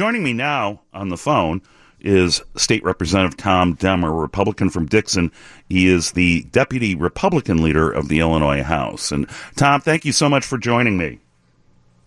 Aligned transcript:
Joining 0.00 0.22
me 0.22 0.32
now 0.32 0.80
on 0.94 1.10
the 1.10 1.18
phone 1.18 1.60
is 2.00 2.40
State 2.56 2.82
Representative 2.84 3.36
Tom 3.36 3.76
Demmer, 3.76 4.18
Republican 4.18 4.70
from 4.70 4.86
Dixon. 4.86 5.30
He 5.68 5.88
is 5.88 6.12
the 6.12 6.44
Deputy 6.44 6.94
Republican 6.94 7.62
Leader 7.62 7.90
of 7.90 8.08
the 8.08 8.20
Illinois 8.20 8.62
House. 8.62 9.12
And 9.12 9.28
Tom, 9.56 9.82
thank 9.82 10.06
you 10.06 10.12
so 10.12 10.30
much 10.30 10.46
for 10.46 10.56
joining 10.56 10.96
me. 10.96 11.18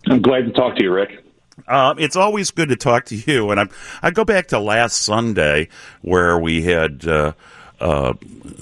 I'm 0.08 0.20
glad 0.22 0.46
to 0.46 0.50
talk 0.50 0.74
to 0.74 0.82
you, 0.82 0.92
Rick. 0.92 1.24
Uh, 1.68 1.94
it's 1.96 2.16
always 2.16 2.50
good 2.50 2.70
to 2.70 2.74
talk 2.74 3.04
to 3.04 3.14
you. 3.14 3.52
And 3.52 3.60
I, 3.60 3.68
I 4.02 4.10
go 4.10 4.24
back 4.24 4.48
to 4.48 4.58
last 4.58 5.02
Sunday 5.02 5.68
where 6.02 6.36
we 6.36 6.62
had 6.62 7.06
uh, 7.06 7.34
uh, 7.78 8.14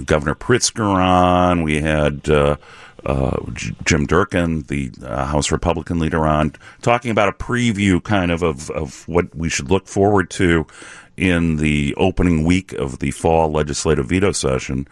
Governor 0.04 0.34
Pritzker 0.34 0.84
on, 0.84 1.62
we 1.62 1.80
had 1.80 2.28
uh, 3.04 3.38
Jim 3.84 4.06
Durkin, 4.06 4.62
the 4.62 4.90
uh, 5.04 5.26
House 5.26 5.50
Republican 5.50 5.98
leader, 5.98 6.26
on 6.26 6.54
talking 6.82 7.10
about 7.10 7.28
a 7.28 7.32
preview 7.32 8.02
kind 8.02 8.30
of, 8.30 8.42
of 8.42 8.70
of 8.70 9.06
what 9.08 9.34
we 9.34 9.48
should 9.48 9.70
look 9.70 9.86
forward 9.86 10.30
to 10.30 10.66
in 11.16 11.56
the 11.56 11.94
opening 11.96 12.44
week 12.44 12.72
of 12.72 12.98
the 12.98 13.10
fall 13.10 13.50
legislative 13.50 14.06
veto 14.06 14.32
session. 14.32 14.86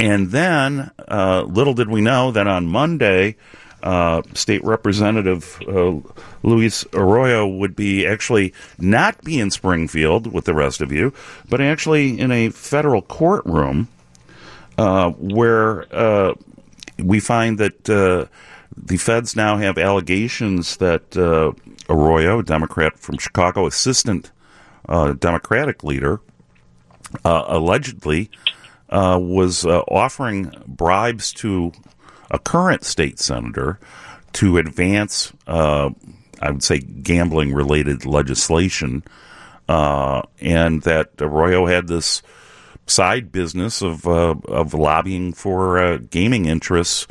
And 0.00 0.30
then, 0.30 0.90
uh, 1.08 1.42
little 1.42 1.74
did 1.74 1.88
we 1.88 2.00
know 2.00 2.32
that 2.32 2.46
on 2.46 2.66
Monday, 2.66 3.36
uh, 3.82 4.22
State 4.34 4.64
Representative 4.64 5.60
uh, 5.68 5.96
Luis 6.42 6.84
Arroyo 6.92 7.46
would 7.46 7.74
be 7.76 8.06
actually 8.06 8.54
not 8.78 9.22
be 9.24 9.40
in 9.40 9.50
Springfield 9.50 10.32
with 10.32 10.44
the 10.44 10.54
rest 10.54 10.80
of 10.80 10.92
you, 10.92 11.12
but 11.48 11.60
actually 11.60 12.18
in 12.18 12.30
a 12.30 12.50
federal 12.50 13.02
courtroom 13.02 13.88
uh, 14.78 15.10
where 15.10 15.86
we 16.98 17.20
find 17.20 17.58
that 17.58 17.88
uh, 17.88 18.26
the 18.76 18.96
feds 18.96 19.36
now 19.36 19.56
have 19.56 19.78
allegations 19.78 20.76
that 20.78 21.16
uh, 21.16 21.52
Arroyo, 21.88 22.40
a 22.40 22.42
Democrat 22.42 22.98
from 22.98 23.18
Chicago, 23.18 23.66
assistant 23.66 24.30
uh, 24.88 25.12
Democratic 25.12 25.84
leader, 25.84 26.20
uh, 27.24 27.44
allegedly 27.48 28.30
uh, 28.88 29.18
was 29.20 29.64
uh, 29.64 29.80
offering 29.88 30.52
bribes 30.66 31.32
to 31.32 31.72
a 32.30 32.38
current 32.38 32.84
state 32.84 33.18
senator 33.18 33.78
to 34.32 34.56
advance, 34.56 35.32
I 35.46 35.90
would 36.42 36.62
say, 36.62 36.78
gambling 36.78 37.52
related 37.52 38.06
legislation, 38.06 39.04
and 39.68 40.82
that 40.82 41.10
Arroyo 41.20 41.66
had 41.66 41.88
this 41.88 42.22
side 42.86 43.32
business 43.32 43.82
of 43.82 44.06
uh, 44.06 44.34
of 44.48 44.74
lobbying 44.74 45.32
for 45.32 45.78
uh, 45.78 45.98
gaming 46.10 46.46
interests, 46.46 47.06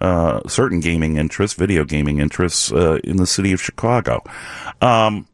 uh, 0.00 0.46
certain 0.48 0.80
gaming 0.80 1.16
interests, 1.16 1.56
video 1.56 1.84
gaming 1.84 2.18
interests 2.18 2.72
uh, 2.72 2.98
in 3.04 3.16
the 3.16 3.26
city 3.26 3.52
of 3.52 3.60
Chicago. 3.60 4.22
Um, 4.80 5.26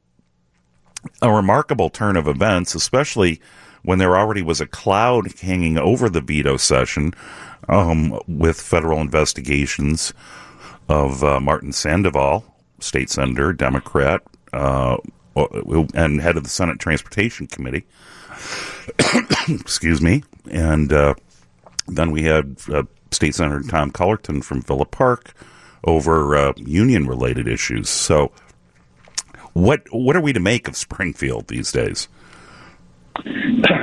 a 1.23 1.33
remarkable 1.33 1.91
turn 1.91 2.17
of 2.17 2.29
events, 2.29 2.75
especially 2.75 3.41
when 3.83 3.99
there 3.99 4.17
already 4.17 4.43
was 4.43 4.61
a 4.61 4.67
cloud 4.67 5.33
hanging 5.41 5.79
over 5.79 6.11
the 6.11 6.21
veto 6.21 6.57
session 6.57 7.15
um, 7.69 8.21
with 8.29 8.61
federal 8.61 9.01
investigations 9.01 10.13
of 10.89 11.25
uh, 11.25 11.41
Martin 11.41 11.73
Sandoval, 11.73 12.45
state 12.81 13.11
senator, 13.11 13.53
Democrat, 13.53 14.23
uh, 14.53 14.97
and 15.95 16.21
head 16.21 16.37
of 16.37 16.43
the 16.43 16.51
Senate 16.51 16.79
Transportation 16.79 17.47
Committee. 17.47 17.87
excuse 19.49 20.01
me, 20.01 20.23
and 20.51 20.93
uh, 20.93 21.15
then 21.87 22.11
we 22.11 22.25
had 22.25 22.57
uh, 22.73 22.85
State 23.11 23.35
Senator 23.35 23.63
Tom 23.69 23.91
Cullerton 23.91 24.43
from 24.43 24.63
Villa 24.63 24.85
Park 24.85 25.35
over 25.85 26.37
uh, 26.37 26.53
union-related 26.57 27.49
issues. 27.49 27.89
So, 27.89 28.33
what 29.53 29.83
what 29.91 30.17
are 30.17 30.21
we 30.21 30.33
to 30.33 30.41
make 30.41 30.69
of 30.69 30.77
Springfield 30.77 31.49
these 31.49 31.73
days? 31.73 32.09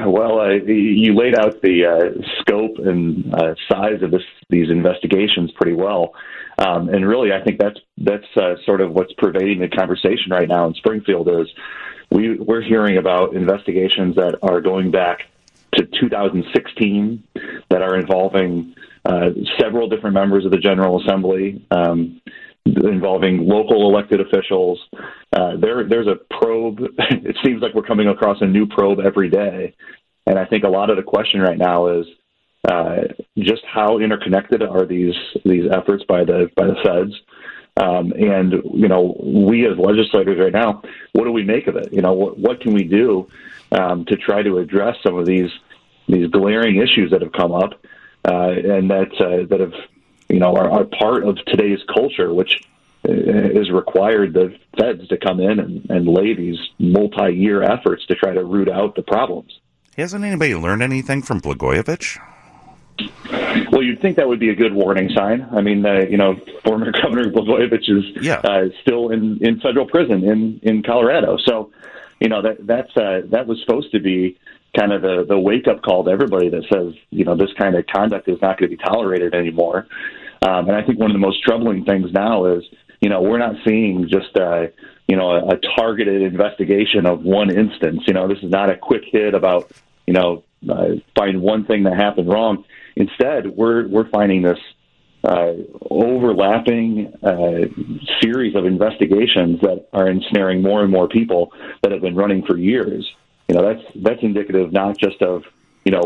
Well, 0.06 0.40
uh, 0.40 0.54
you 0.66 1.14
laid 1.14 1.38
out 1.38 1.62
the 1.62 1.86
uh, 1.86 2.22
scope 2.40 2.78
and 2.80 3.34
uh, 3.34 3.56
size 3.70 4.02
of 4.02 4.10
this, 4.10 4.22
these 4.50 4.70
investigations 4.70 5.52
pretty 5.60 5.74
well, 5.74 6.14
um, 6.58 6.90
and 6.90 7.08
really, 7.08 7.32
I 7.32 7.44
think 7.44 7.60
that's 7.60 7.80
that's 7.98 8.26
uh, 8.36 8.56
sort 8.66 8.82
of 8.82 8.92
what's 8.92 9.14
pervading 9.18 9.60
the 9.60 9.68
conversation 9.68 10.32
right 10.32 10.48
now 10.48 10.66
in 10.66 10.74
Springfield. 10.74 11.30
Is 11.30 11.48
we, 12.10 12.38
we're 12.38 12.62
hearing 12.62 12.98
about 12.98 13.36
investigations 13.36 14.16
that 14.16 14.40
are 14.42 14.62
going 14.62 14.92
back 14.92 15.24
to 15.76 15.86
2016 15.86 17.24
that 17.70 17.82
are 17.82 17.98
involving 17.98 18.76
uh, 19.06 19.30
several 19.60 19.90
different 19.90 20.14
members 20.14 20.46
of 20.46 20.52
the 20.52 20.58
General 20.58 21.02
Assembly, 21.02 21.66
um, 21.72 22.22
involving 22.66 23.48
local 23.48 23.90
elected 23.90 24.20
officials. 24.22 24.80
Uh, 25.34 25.56
there, 25.58 25.88
there's 25.88 26.08
a 26.08 26.16
probe. 26.40 26.80
it 27.00 27.38
seems 27.44 27.62
like 27.62 27.74
we're 27.74 27.84
coming 27.84 28.08
across 28.08 28.38
a 28.42 28.46
new 28.46 28.66
probe 28.66 29.00
every 29.00 29.30
day, 29.30 29.74
and 30.26 30.38
I 30.38 30.46
think 30.46 30.64
a 30.64 30.70
lot 30.70 30.90
of 30.90 30.98
the 30.98 31.04
question 31.04 31.42
right 31.42 31.58
now 31.58 31.88
is 32.00 32.06
uh, 32.70 33.04
just 33.38 33.64
how 33.66 34.00
interconnected 34.00 34.62
are 34.62 34.86
these 34.86 35.16
these 35.46 35.70
efforts 35.72 36.04
by 36.08 36.24
the 36.26 36.50
by 36.56 36.66
the 36.66 36.76
feds. 36.84 37.14
Um, 37.78 38.12
and 38.14 38.54
you 38.74 38.88
know, 38.88 39.16
we 39.22 39.68
as 39.68 39.78
legislators 39.78 40.40
right 40.40 40.54
now, 40.54 40.82
what 41.14 41.26
do 41.26 41.32
we 41.32 41.44
make 41.44 41.68
of 41.68 41.76
it? 41.76 41.94
You 41.94 42.02
know, 42.02 42.14
what, 42.14 42.38
what 42.38 42.60
can 42.62 42.74
we 42.74 42.84
do 42.84 43.30
um, 43.72 44.06
to 44.06 44.16
try 44.16 44.42
to 44.42 44.58
address 44.58 44.96
some 45.04 45.16
of 45.16 45.26
these 45.26 45.52
these 46.08 46.30
glaring 46.30 46.78
issues 46.78 47.12
that 47.12 47.22
have 47.22 47.34
come 47.34 47.52
up 47.52 47.74
uh, 48.28 48.50
and 48.50 48.90
that 48.90 49.12
uh, 49.20 49.46
that 49.50 49.60
have 49.60 49.74
you 50.30 50.40
know 50.40 50.56
are, 50.56 50.72
are 50.72 50.86
part 50.86 51.24
of 51.24 51.38
today's 51.46 51.80
culture, 51.94 52.34
which 52.34 52.64
uh, 53.08 53.12
is 53.12 53.70
required 53.70 54.34
the 54.34 54.58
feds 54.80 55.08
to 55.10 55.18
come 55.18 55.40
in 55.40 55.60
and, 55.60 55.90
and 55.90 56.08
lay 56.08 56.34
these 56.34 56.58
multi-year 56.80 57.62
efforts 57.62 58.06
to 58.08 58.16
try 58.16 58.34
to 58.34 58.44
root 58.44 58.70
out 58.70 58.96
the 58.96 59.04
problems. 59.04 59.60
Hasn't 59.96 60.24
anybody 60.24 60.56
learned 60.56 60.82
anything 60.82 61.22
from 61.22 61.42
Blagojevich? 61.42 62.20
Well, 63.72 63.84
you'd 63.84 64.02
think 64.02 64.18
that 64.18 64.28
would 64.28 64.40
be 64.40 64.50
a 64.50 64.56
good 64.56 64.74
warning 64.74 65.10
sign. 65.16 65.48
I 65.52 65.62
mean, 65.62 65.86
uh, 65.86 66.06
you 66.10 66.18
know, 66.18 66.36
former 66.64 66.92
Governor 67.04 67.32
Blagojevich 67.32 67.90
is 67.90 68.24
yeah. 68.24 68.40
uh, 68.40 68.66
still 68.82 69.10
in, 69.10 69.40
in 69.42 69.60
federal 69.60 69.86
prison 69.86 70.24
in, 70.24 70.60
in 70.64 70.84
Colorado. 70.84 71.38
So, 71.46 71.72
you 72.20 72.30
know, 72.30 72.42
that 72.42 72.66
that's 72.66 72.96
uh, 72.98 73.22
that 73.30 73.48
was 73.48 73.60
supposed 73.62 73.92
to 73.92 74.00
be 74.00 74.38
kind 74.78 74.92
of 74.92 75.02
the, 75.02 75.26
the 75.28 75.38
wake 75.38 75.68
up 75.68 75.82
call 75.82 76.04
to 76.04 76.12
everybody 76.12 76.50
that 76.50 76.64
says, 76.72 76.94
you 77.10 77.26
know, 77.26 77.36
this 77.36 77.52
kind 77.58 77.76
of 77.76 77.86
conduct 77.88 78.28
is 78.28 78.42
not 78.42 78.58
going 78.60 78.70
to 78.70 78.78
be 78.78 78.84
tolerated 78.84 79.34
anymore. 79.34 79.88
Um, 80.42 80.68
and 80.68 80.76
I 80.76 80.84
think 80.84 81.00
one 81.00 81.10
of 81.10 81.16
the 81.16 81.20
most 81.20 81.42
troubling 81.44 81.86
things 81.86 82.12
now 82.12 82.46
is, 82.46 82.64
you 83.02 83.10
know, 83.10 83.22
we're 83.22 83.38
not 83.38 83.56
seeing 83.66 84.08
just 84.10 84.36
uh, 84.36 84.68
you 85.08 85.16
know 85.16 85.32
a, 85.32 85.56
a 85.56 85.60
targeted 85.78 86.22
investigation 86.22 87.06
of 87.06 87.24
one 87.24 87.56
instance. 87.56 88.02
You 88.08 88.14
know, 88.14 88.28
this 88.28 88.40
is 88.40 88.52
not 88.52 88.70
a 88.70 88.78
quick 88.78 89.04
hit 89.12 89.34
about 89.34 89.72
you 90.06 90.14
know 90.14 90.44
uh, 90.70 90.96
find 91.16 91.42
one 91.42 91.66
thing 91.66 91.84
that 91.84 91.96
happened 91.96 92.28
wrong 92.30 92.66
Instead, 93.00 93.48
we're 93.56 93.88
we're 93.88 94.10
finding 94.10 94.42
this 94.42 94.58
uh, 95.24 95.54
overlapping 95.90 97.14
uh, 97.24 97.66
series 98.22 98.56
of 98.56 98.66
investigations 98.66 99.62
that 99.62 99.88
are 99.94 100.10
ensnaring 100.10 100.62
more 100.62 100.82
and 100.82 100.92
more 100.92 101.08
people 101.08 101.52
that 101.84 101.92
have 101.92 102.02
been 102.02 102.16
running 102.16 102.44
for 102.44 102.58
years. 102.58 103.08
You 103.48 103.56
know, 103.56 103.62
that's 103.62 103.86
that's 103.96 104.24
indicative 104.24 104.74
not 104.74 104.98
just 104.98 105.22
of 105.22 105.44
you 105.86 105.92
know 105.92 106.02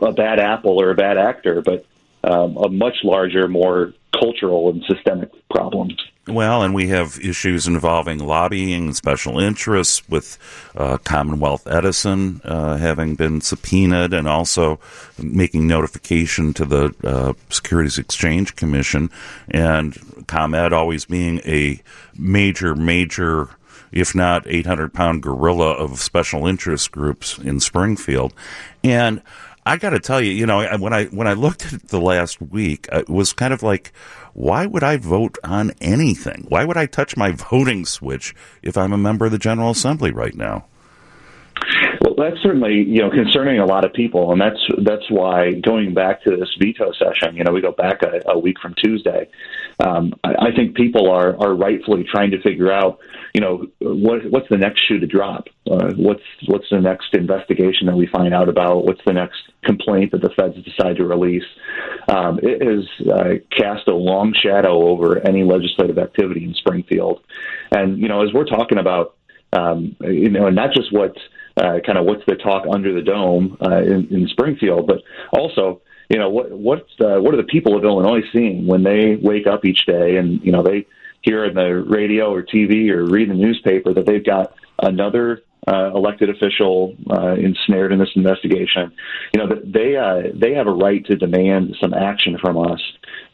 a, 0.00 0.06
a 0.06 0.12
bad 0.12 0.38
apple 0.38 0.80
or 0.80 0.90
a 0.90 0.94
bad 0.94 1.18
actor, 1.18 1.62
but 1.62 1.84
um, 2.24 2.56
a 2.56 2.68
much 2.68 2.96
larger, 3.04 3.46
more 3.46 3.92
cultural 4.18 4.70
and 4.70 4.82
systemic 4.84 5.30
problem. 5.50 5.90
Well, 6.28 6.62
and 6.62 6.72
we 6.72 6.86
have 6.86 7.18
issues 7.18 7.66
involving 7.66 8.20
lobbying 8.20 8.84
and 8.84 8.96
special 8.96 9.40
interests 9.40 10.08
with 10.08 10.38
uh, 10.76 10.98
Commonwealth 10.98 11.66
Edison 11.66 12.40
uh, 12.44 12.76
having 12.76 13.16
been 13.16 13.40
subpoenaed 13.40 14.12
and 14.14 14.28
also 14.28 14.78
making 15.20 15.66
notification 15.66 16.54
to 16.54 16.64
the 16.64 16.94
uh, 17.02 17.32
Securities 17.48 17.98
Exchange 17.98 18.54
Commission 18.54 19.10
and 19.48 19.98
ComEd 20.28 20.72
always 20.72 21.06
being 21.06 21.40
a 21.40 21.82
major, 22.16 22.76
major, 22.76 23.48
if 23.90 24.14
not 24.14 24.46
800 24.46 24.94
pound 24.94 25.24
gorilla 25.24 25.72
of 25.72 25.98
special 25.98 26.46
interest 26.46 26.92
groups 26.92 27.36
in 27.38 27.58
Springfield. 27.58 28.32
And 28.84 29.22
I 29.64 29.76
got 29.76 29.90
to 29.90 30.00
tell 30.00 30.20
you, 30.20 30.32
you 30.32 30.44
know, 30.44 30.66
when 30.78 30.92
I 30.92 31.04
when 31.06 31.28
I 31.28 31.34
looked 31.34 31.72
at 31.72 31.88
the 31.88 32.00
last 32.00 32.40
week, 32.40 32.88
uh, 32.92 33.00
it 33.00 33.08
was 33.08 33.32
kind 33.32 33.54
of 33.54 33.62
like, 33.62 33.92
why 34.32 34.66
would 34.66 34.82
I 34.82 34.96
vote 34.96 35.38
on 35.44 35.72
anything? 35.80 36.46
Why 36.48 36.64
would 36.64 36.76
I 36.76 36.86
touch 36.86 37.16
my 37.16 37.30
voting 37.50 37.86
switch 37.86 38.34
if 38.62 38.76
I'm 38.76 38.92
a 38.92 38.98
member 38.98 39.26
of 39.26 39.32
the 39.32 39.38
General 39.38 39.70
Assembly 39.70 40.10
right 40.10 40.34
now? 40.34 40.66
Well, 42.00 42.14
that's 42.16 42.42
certainly 42.42 42.82
you 42.82 43.02
know 43.02 43.10
concerning 43.10 43.60
a 43.60 43.66
lot 43.66 43.84
of 43.84 43.92
people, 43.92 44.32
and 44.32 44.40
that's 44.40 44.58
that's 44.84 45.08
why 45.08 45.52
going 45.52 45.94
back 45.94 46.24
to 46.24 46.36
this 46.36 46.52
veto 46.58 46.90
session, 46.92 47.36
you 47.36 47.44
know, 47.44 47.52
we 47.52 47.60
go 47.60 47.72
back 47.72 48.02
a, 48.02 48.20
a 48.30 48.38
week 48.38 48.56
from 48.60 48.74
Tuesday. 48.82 49.28
Um, 49.82 50.14
I, 50.22 50.34
I 50.48 50.54
think 50.54 50.76
people 50.76 51.10
are 51.10 51.36
are 51.38 51.54
rightfully 51.54 52.04
trying 52.04 52.30
to 52.30 52.42
figure 52.42 52.70
out, 52.70 52.98
you 53.34 53.40
know, 53.40 53.66
what 53.80 54.24
what's 54.30 54.48
the 54.48 54.56
next 54.56 54.86
shoe 54.86 54.98
to 55.00 55.06
drop? 55.06 55.48
Uh, 55.70 55.92
what's 55.96 56.22
what's 56.46 56.66
the 56.70 56.80
next 56.80 57.14
investigation 57.14 57.86
that 57.86 57.96
we 57.96 58.06
find 58.06 58.32
out 58.32 58.48
about? 58.48 58.84
What's 58.84 59.00
the 59.04 59.12
next 59.12 59.40
complaint 59.64 60.12
that 60.12 60.22
the 60.22 60.30
feds 60.30 60.56
decide 60.64 60.96
to 60.96 61.04
release? 61.04 61.44
Um, 62.08 62.38
it 62.42 62.62
has 62.62 63.08
uh, 63.08 63.34
cast 63.56 63.88
a 63.88 63.94
long 63.94 64.34
shadow 64.34 64.88
over 64.88 65.18
any 65.26 65.42
legislative 65.42 65.98
activity 65.98 66.44
in 66.44 66.54
Springfield, 66.54 67.20
and 67.70 67.98
you 67.98 68.08
know, 68.08 68.22
as 68.22 68.32
we're 68.32 68.44
talking 68.44 68.78
about 68.78 69.16
um, 69.52 69.96
you 70.00 70.30
know, 70.30 70.46
and 70.46 70.56
not 70.56 70.72
just 70.74 70.92
what 70.92 71.16
uh, 71.56 71.78
kind 71.84 71.98
of 71.98 72.06
what's 72.06 72.24
the 72.26 72.36
talk 72.36 72.64
under 72.70 72.94
the 72.94 73.02
dome 73.02 73.58
uh, 73.60 73.82
in, 73.82 74.08
in 74.10 74.28
Springfield, 74.28 74.86
but 74.86 75.02
also 75.32 75.82
you 76.12 76.18
know 76.18 76.28
what 76.28 76.50
what 76.52 76.86
uh, 77.00 77.18
what 77.20 77.32
are 77.32 77.38
the 77.38 77.48
people 77.48 77.74
of 77.76 77.84
Illinois 77.84 78.20
seeing 78.32 78.66
when 78.66 78.82
they 78.82 79.16
wake 79.16 79.46
up 79.46 79.64
each 79.64 79.86
day 79.86 80.16
and 80.16 80.44
you 80.44 80.52
know 80.52 80.62
they 80.62 80.86
hear 81.22 81.44
in 81.46 81.54
the 81.54 81.82
radio 81.88 82.30
or 82.32 82.42
TV 82.42 82.90
or 82.90 83.06
read 83.06 83.30
the 83.30 83.34
newspaper 83.34 83.94
that 83.94 84.04
they've 84.06 84.24
got 84.24 84.52
another 84.82 85.42
uh, 85.68 85.92
elected 85.94 86.28
official 86.28 86.94
uh, 87.10 87.34
ensnared 87.34 87.92
in 87.92 87.98
this 87.98 88.10
investigation. 88.16 88.92
You 89.32 89.40
know, 89.40 89.48
that 89.48 89.72
they 89.72 89.96
uh, 89.96 90.34
they 90.34 90.54
have 90.54 90.66
a 90.66 90.72
right 90.72 91.04
to 91.06 91.16
demand 91.16 91.76
some 91.80 91.94
action 91.94 92.36
from 92.38 92.58
us 92.58 92.80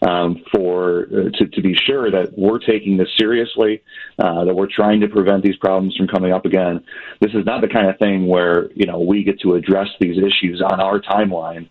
um, 0.02 0.44
for 0.52 1.08
uh, 1.10 1.30
to, 1.38 1.46
to 1.46 1.62
be 1.62 1.75
sure 1.75 2.10
that 2.10 2.38
we're 2.38 2.58
taking 2.58 2.96
this 2.96 3.08
seriously, 3.19 3.82
uh, 4.19 4.44
that 4.44 4.54
we're 4.54 4.69
trying 4.70 5.00
to 5.00 5.08
prevent 5.08 5.42
these 5.42 5.56
problems 5.56 5.96
from 5.96 6.06
coming 6.06 6.32
up 6.32 6.44
again. 6.44 6.84
This 7.20 7.32
is 7.32 7.44
not 7.46 7.62
the 7.62 7.69
kind 7.69 7.88
of 7.88 7.98
thing 7.98 8.28
where 8.28 8.70
you 8.72 8.86
know 8.86 9.00
we 9.00 9.25
get 9.25 9.40
to 9.40 9.54
address 9.54 9.88
these 9.98 10.19
issues 10.19 10.62
on 10.62 10.80
our 10.80 11.00
timeline. 11.00 11.69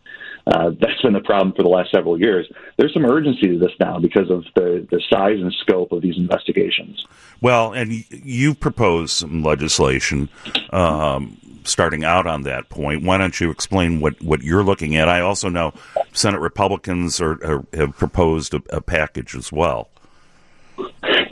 Uh, 0.48 0.72
that's 0.80 1.02
been 1.02 1.14
the 1.14 1.20
problem 1.20 1.54
for 1.54 1.64
the 1.64 1.70
last 1.70 1.92
several 1.92 2.20
years. 2.20 2.48
There's 2.78 2.94
some 2.94 3.06
urgency 3.06 3.48
to 3.48 3.60
this 3.60 3.72
now 3.82 4.00
because 4.00 4.32
of 4.32 4.46
the, 4.56 4.88
the 4.90 5.02
size 5.10 5.40
and 5.42 5.54
scope 5.62 5.92
of 5.92 6.02
these 6.02 6.18
investigations. 6.18 7.06
Well, 7.42 7.74
and 7.74 7.92
you 8.10 8.56
proposed 8.56 9.14
some 9.14 9.44
legislation 9.44 10.30
um, 10.70 11.38
starting 11.66 12.06
out 12.06 12.28
on 12.28 12.44
that 12.44 12.70
point. 12.70 13.04
Why 13.04 13.18
don't 13.18 13.38
you 13.42 13.52
explain 13.52 14.00
what, 14.00 14.22
what 14.22 14.42
you're 14.42 14.64
looking 14.64 14.96
at? 14.96 15.10
I 15.10 15.20
also 15.20 15.50
know 15.50 15.74
Senate 16.14 16.40
Republicans 16.40 17.20
are, 17.20 17.34
are 17.44 17.66
have 17.74 17.98
proposed 17.98 18.54
a, 18.54 18.62
a 18.70 18.80
package 18.82 19.36
as 19.36 19.52
well. 19.52 19.90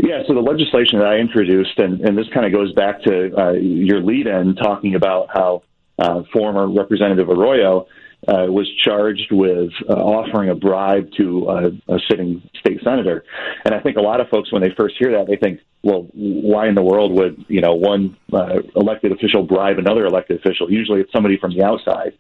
Yeah, 0.04 0.24
so 0.28 0.34
the 0.34 0.42
legislation 0.42 1.00
that 1.00 1.08
I 1.08 1.18
introduced, 1.18 1.78
and, 1.80 2.02
and 2.02 2.18
this 2.18 2.28
kind 2.34 2.46
of 2.46 2.52
goes 2.52 2.74
back 2.74 3.02
to 3.04 3.38
uh, 3.38 3.52
your 3.52 4.02
lead 4.02 4.28
in 4.28 4.56
talking 4.56 4.96
about 4.96 5.30
how 5.34 5.64
uh, 6.00 6.24
former 6.34 6.68
Representative 6.68 7.30
Arroyo 7.30 7.88
uh, 8.28 8.46
was 8.50 8.70
charged 8.84 9.32
with 9.32 9.72
uh, 9.90 9.94
offering 9.94 10.50
a 10.50 10.56
bribe 10.56 11.10
to 11.18 11.48
uh, 11.48 11.70
a 11.88 12.00
sitting 12.10 12.42
state 12.60 12.80
senator. 12.84 13.24
And 13.64 13.74
I 13.74 13.80
think 13.80 13.98
a 13.98 14.02
lot 14.02 14.22
of 14.22 14.30
folks, 14.30 14.52
when 14.52 14.62
they 14.62 14.72
first 14.76 14.96
hear 14.98 15.12
that, 15.12 15.28
they 15.28 15.36
think, 15.36 15.60
well, 15.84 16.08
why 16.14 16.68
in 16.68 16.76
the 16.76 16.84
world 16.84 17.12
would 17.14 17.46
you 17.48 17.62
know 17.62 17.76
one 17.76 18.18
uh, 18.34 18.62
elected 18.76 19.12
official 19.12 19.44
bribe 19.44 19.78
another 19.78 20.06
elected 20.06 20.40
official? 20.40 20.72
Usually, 20.72 21.02
it's 21.02 21.12
somebody 21.12 21.38
from 21.38 21.54
the 21.56 21.64
outside. 21.64 22.14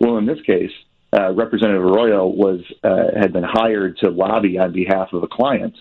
Well, 0.00 0.16
in 0.18 0.26
this 0.26 0.40
case, 0.42 0.72
uh, 1.16 1.32
Representative 1.32 1.84
Arroyo 1.84 2.26
was 2.26 2.60
uh, 2.82 3.18
had 3.18 3.32
been 3.32 3.44
hired 3.44 3.98
to 3.98 4.10
lobby 4.10 4.58
on 4.58 4.72
behalf 4.72 5.12
of 5.12 5.22
a 5.22 5.28
client. 5.28 5.76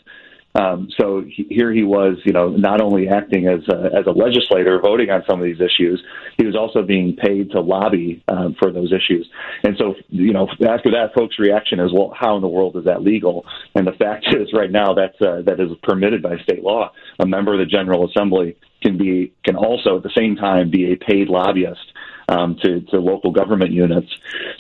Um, 0.53 0.89
so 0.99 1.23
he, 1.25 1.47
here 1.49 1.71
he 1.71 1.83
was, 1.83 2.17
you 2.25 2.33
know, 2.33 2.49
not 2.49 2.81
only 2.81 3.07
acting 3.07 3.47
as 3.47 3.61
a, 3.69 3.97
as 3.97 4.05
a 4.05 4.11
legislator 4.11 4.79
voting 4.81 5.09
on 5.09 5.23
some 5.29 5.39
of 5.39 5.45
these 5.45 5.61
issues, 5.61 6.01
he 6.37 6.45
was 6.45 6.55
also 6.55 6.81
being 6.81 7.15
paid 7.15 7.51
to 7.51 7.61
lobby 7.61 8.23
um, 8.27 8.55
for 8.59 8.71
those 8.71 8.91
issues. 8.91 9.29
And 9.63 9.75
so, 9.77 9.95
you 10.09 10.33
know, 10.33 10.47
after 10.67 10.91
that, 10.91 11.11
folks' 11.15 11.39
reaction 11.39 11.79
is, 11.79 11.91
well, 11.93 12.13
how 12.17 12.35
in 12.35 12.41
the 12.41 12.49
world 12.49 12.75
is 12.75 12.85
that 12.85 13.01
legal? 13.01 13.45
And 13.75 13.87
the 13.87 13.93
fact 13.93 14.25
is, 14.35 14.49
right 14.53 14.71
now, 14.71 14.93
that's 14.93 15.19
uh, 15.21 15.41
that 15.45 15.59
is 15.59 15.69
permitted 15.83 16.21
by 16.21 16.37
state 16.43 16.63
law. 16.63 16.91
A 17.19 17.25
member 17.25 17.53
of 17.53 17.59
the 17.59 17.65
General 17.65 18.09
Assembly 18.09 18.57
can 18.81 18.97
be 18.97 19.33
can 19.45 19.55
also 19.55 19.97
at 19.97 20.03
the 20.03 20.11
same 20.17 20.35
time 20.35 20.69
be 20.69 20.91
a 20.91 20.95
paid 20.97 21.29
lobbyist 21.29 21.93
um, 22.27 22.57
to, 22.63 22.81
to 22.81 22.99
local 22.99 23.31
government 23.31 23.71
units. 23.71 24.07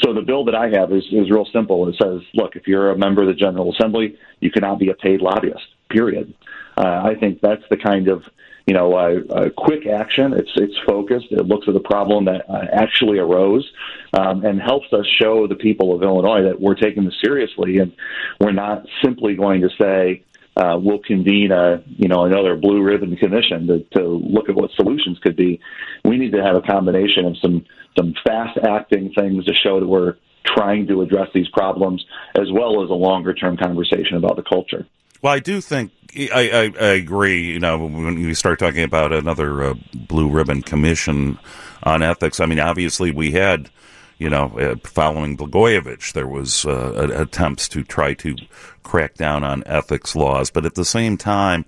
So 0.03 0.13
the 0.13 0.21
bill 0.21 0.45
that 0.45 0.55
I 0.55 0.69
have 0.69 0.91
is, 0.91 1.03
is 1.11 1.29
real 1.29 1.47
simple. 1.53 1.87
It 1.87 1.95
says, 2.01 2.21
look, 2.33 2.55
if 2.55 2.67
you're 2.67 2.91
a 2.91 2.97
member 2.97 3.21
of 3.21 3.27
the 3.27 3.33
General 3.33 3.73
Assembly, 3.73 4.17
you 4.39 4.51
cannot 4.51 4.79
be 4.79 4.89
a 4.89 4.93
paid 4.93 5.21
lobbyist 5.21 5.63
period. 5.91 6.33
Uh, 6.77 7.01
I 7.03 7.15
think 7.15 7.41
that's 7.41 7.63
the 7.69 7.77
kind 7.77 8.07
of 8.07 8.23
you 8.65 8.73
know 8.73 8.93
uh, 8.93 9.33
uh, 9.33 9.49
quick 9.55 9.85
action. 9.85 10.33
It's 10.33 10.51
it's 10.55 10.77
focused. 10.85 11.27
It 11.31 11.45
looks 11.45 11.67
at 11.67 11.73
the 11.73 11.81
problem 11.81 12.25
that 12.25 12.49
uh, 12.49 12.65
actually 12.71 13.19
arose, 13.19 13.69
um, 14.13 14.45
and 14.45 14.61
helps 14.61 14.91
us 14.93 15.05
show 15.19 15.47
the 15.47 15.55
people 15.55 15.95
of 15.95 16.03
Illinois 16.03 16.43
that 16.43 16.59
we're 16.59 16.75
taking 16.75 17.05
this 17.05 17.19
seriously, 17.23 17.79
and 17.79 17.93
we're 18.39 18.51
not 18.51 18.85
simply 19.03 19.35
going 19.35 19.61
to 19.61 19.69
say. 19.79 20.23
Uh, 20.57 20.77
we'll 20.77 20.99
convene 20.99 21.49
a 21.53 21.81
you 21.87 22.09
know 22.09 22.25
another 22.25 22.57
blue 22.57 22.81
ribbon 22.83 23.15
commission 23.15 23.67
to, 23.67 23.79
to 23.97 24.03
look 24.03 24.49
at 24.49 24.55
what 24.55 24.69
solutions 24.71 25.17
could 25.19 25.37
be. 25.37 25.61
We 26.03 26.17
need 26.17 26.33
to 26.33 26.43
have 26.43 26.57
a 26.57 26.61
combination 26.61 27.25
of 27.25 27.37
some 27.37 27.65
some 27.97 28.13
fast 28.25 28.57
acting 28.57 29.13
things 29.13 29.45
to 29.45 29.53
show 29.53 29.79
that 29.79 29.87
we're 29.87 30.15
trying 30.45 30.87
to 30.87 31.01
address 31.01 31.29
these 31.33 31.47
problems, 31.49 32.05
as 32.35 32.51
well 32.51 32.83
as 32.83 32.89
a 32.89 32.93
longer 32.93 33.33
term 33.33 33.57
conversation 33.57 34.17
about 34.17 34.35
the 34.35 34.43
culture. 34.43 34.85
Well, 35.21 35.33
I 35.33 35.39
do 35.39 35.61
think 35.61 35.91
I, 36.15 36.73
I, 36.79 36.83
I, 36.83 36.89
agree. 36.93 37.51
You 37.51 37.59
know, 37.59 37.85
when 37.85 38.17
you 38.19 38.33
start 38.33 38.59
talking 38.59 38.83
about 38.83 39.13
another 39.13 39.63
uh, 39.63 39.73
blue 39.93 40.29
ribbon 40.29 40.61
commission 40.61 41.39
on 41.83 42.01
ethics, 42.01 42.39
I 42.39 42.45
mean, 42.45 42.59
obviously 42.59 43.11
we 43.11 43.31
had, 43.31 43.69
you 44.17 44.29
know, 44.29 44.47
uh, 44.59 44.75
following 44.83 45.37
Blagojevich, 45.37 46.13
there 46.13 46.27
was 46.27 46.65
uh, 46.65 47.09
attempts 47.15 47.69
to 47.69 47.83
try 47.83 48.13
to 48.15 48.35
crack 48.83 49.15
down 49.15 49.43
on 49.43 49.63
ethics 49.65 50.15
laws, 50.15 50.49
but 50.49 50.65
at 50.65 50.75
the 50.75 50.85
same 50.85 51.17
time, 51.17 51.65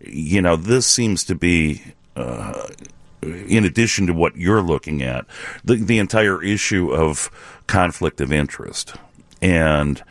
you 0.00 0.40
know, 0.40 0.56
this 0.56 0.86
seems 0.86 1.24
to 1.24 1.34
be. 1.34 1.82
Uh, 2.16 2.68
in 3.22 3.66
addition 3.66 4.06
to 4.06 4.14
what 4.14 4.34
you're 4.34 4.62
looking 4.62 5.02
at, 5.02 5.26
the 5.62 5.74
the 5.76 5.98
entire 5.98 6.42
issue 6.42 6.90
of 6.90 7.30
conflict 7.66 8.18
of 8.18 8.32
interest 8.32 8.94
and 9.42 10.02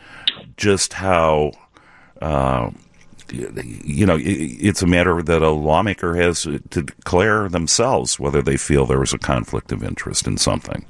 just 0.56 0.92
how 0.94 1.50
uh, 2.20 2.70
you 3.32 4.06
know, 4.06 4.18
it's 4.20 4.82
a 4.82 4.86
matter 4.86 5.22
that 5.22 5.42
a 5.42 5.50
lawmaker 5.50 6.14
has 6.16 6.42
to 6.42 6.58
declare 6.58 7.48
themselves 7.48 8.18
whether 8.18 8.42
they 8.42 8.56
feel 8.56 8.86
there 8.86 8.98
was 8.98 9.12
a 9.12 9.18
conflict 9.18 9.72
of 9.72 9.82
interest 9.82 10.26
in 10.26 10.36
something. 10.36 10.84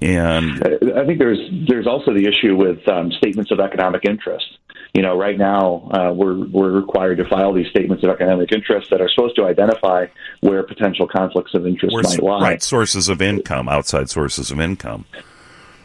And 0.00 0.62
I 0.96 1.06
think 1.06 1.18
there's 1.18 1.38
there's 1.66 1.86
also 1.86 2.12
the 2.12 2.26
issue 2.26 2.56
with 2.56 2.86
um, 2.88 3.10
statements 3.12 3.50
of 3.50 3.60
economic 3.60 4.04
interest. 4.04 4.46
You 4.92 5.02
know, 5.02 5.16
right 5.18 5.38
now 5.38 5.88
uh, 5.92 6.12
we're 6.12 6.46
we're 6.48 6.72
required 6.72 7.18
to 7.18 7.28
file 7.28 7.52
these 7.52 7.68
statements 7.68 8.04
of 8.04 8.10
economic 8.10 8.52
interest 8.52 8.90
that 8.90 9.00
are 9.00 9.08
supposed 9.08 9.36
to 9.36 9.46
identify 9.46 10.06
where 10.40 10.62
potential 10.62 11.08
conflicts 11.08 11.54
of 11.54 11.66
interest 11.66 11.96
might 11.96 12.22
lie. 12.22 12.40
Right, 12.40 12.62
sources 12.62 13.08
of 13.08 13.22
income, 13.22 13.68
outside 13.68 14.10
sources 14.10 14.50
of 14.50 14.60
income 14.60 15.04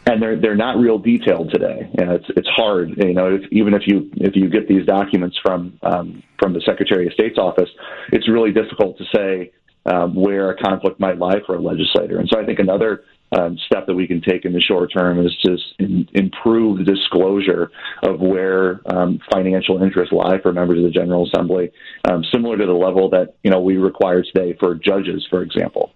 and 0.06 0.22
they're 0.22 0.40
they're 0.40 0.56
not 0.56 0.78
real 0.78 0.98
detailed 0.98 1.50
today. 1.50 1.90
And 1.98 2.10
it's 2.10 2.26
it's 2.36 2.48
hard, 2.48 2.90
you 2.96 3.14
know, 3.14 3.34
if, 3.34 3.42
even 3.52 3.74
if 3.74 3.82
you 3.86 4.10
if 4.14 4.34
you 4.36 4.48
get 4.48 4.68
these 4.68 4.86
documents 4.86 5.38
from 5.42 5.78
um, 5.82 6.22
from 6.38 6.52
the 6.52 6.60
Secretary 6.60 7.06
of 7.06 7.12
State's 7.12 7.38
office, 7.38 7.68
it's 8.12 8.28
really 8.28 8.52
difficult 8.52 8.98
to 8.98 9.04
say 9.14 9.52
um, 9.86 10.14
where 10.14 10.50
a 10.50 10.56
conflict 10.56 11.00
might 11.00 11.18
lie 11.18 11.40
for 11.46 11.56
a 11.56 11.60
legislator. 11.60 12.18
And 12.18 12.28
so 12.32 12.40
I 12.40 12.44
think 12.44 12.58
another 12.58 13.04
um, 13.32 13.56
step 13.66 13.86
that 13.86 13.94
we 13.94 14.06
can 14.06 14.20
take 14.20 14.44
in 14.44 14.52
the 14.52 14.60
short 14.60 14.92
term 14.92 15.24
is 15.24 15.36
to 15.44 15.56
in, 15.78 16.08
improve 16.14 16.78
the 16.78 16.84
disclosure 16.84 17.70
of 18.02 18.20
where 18.20 18.80
um, 18.86 19.20
financial 19.32 19.82
interests 19.82 20.12
lie 20.12 20.40
for 20.42 20.52
members 20.52 20.78
of 20.78 20.84
the 20.84 20.90
General 20.90 21.26
Assembly, 21.26 21.70
um, 22.10 22.24
similar 22.32 22.56
to 22.56 22.66
the 22.66 22.72
level 22.72 23.08
that 23.10 23.36
you 23.42 23.50
know 23.50 23.60
we 23.60 23.76
require 23.76 24.22
today 24.22 24.56
for 24.58 24.74
judges, 24.74 25.26
for 25.30 25.42
example. 25.42 25.92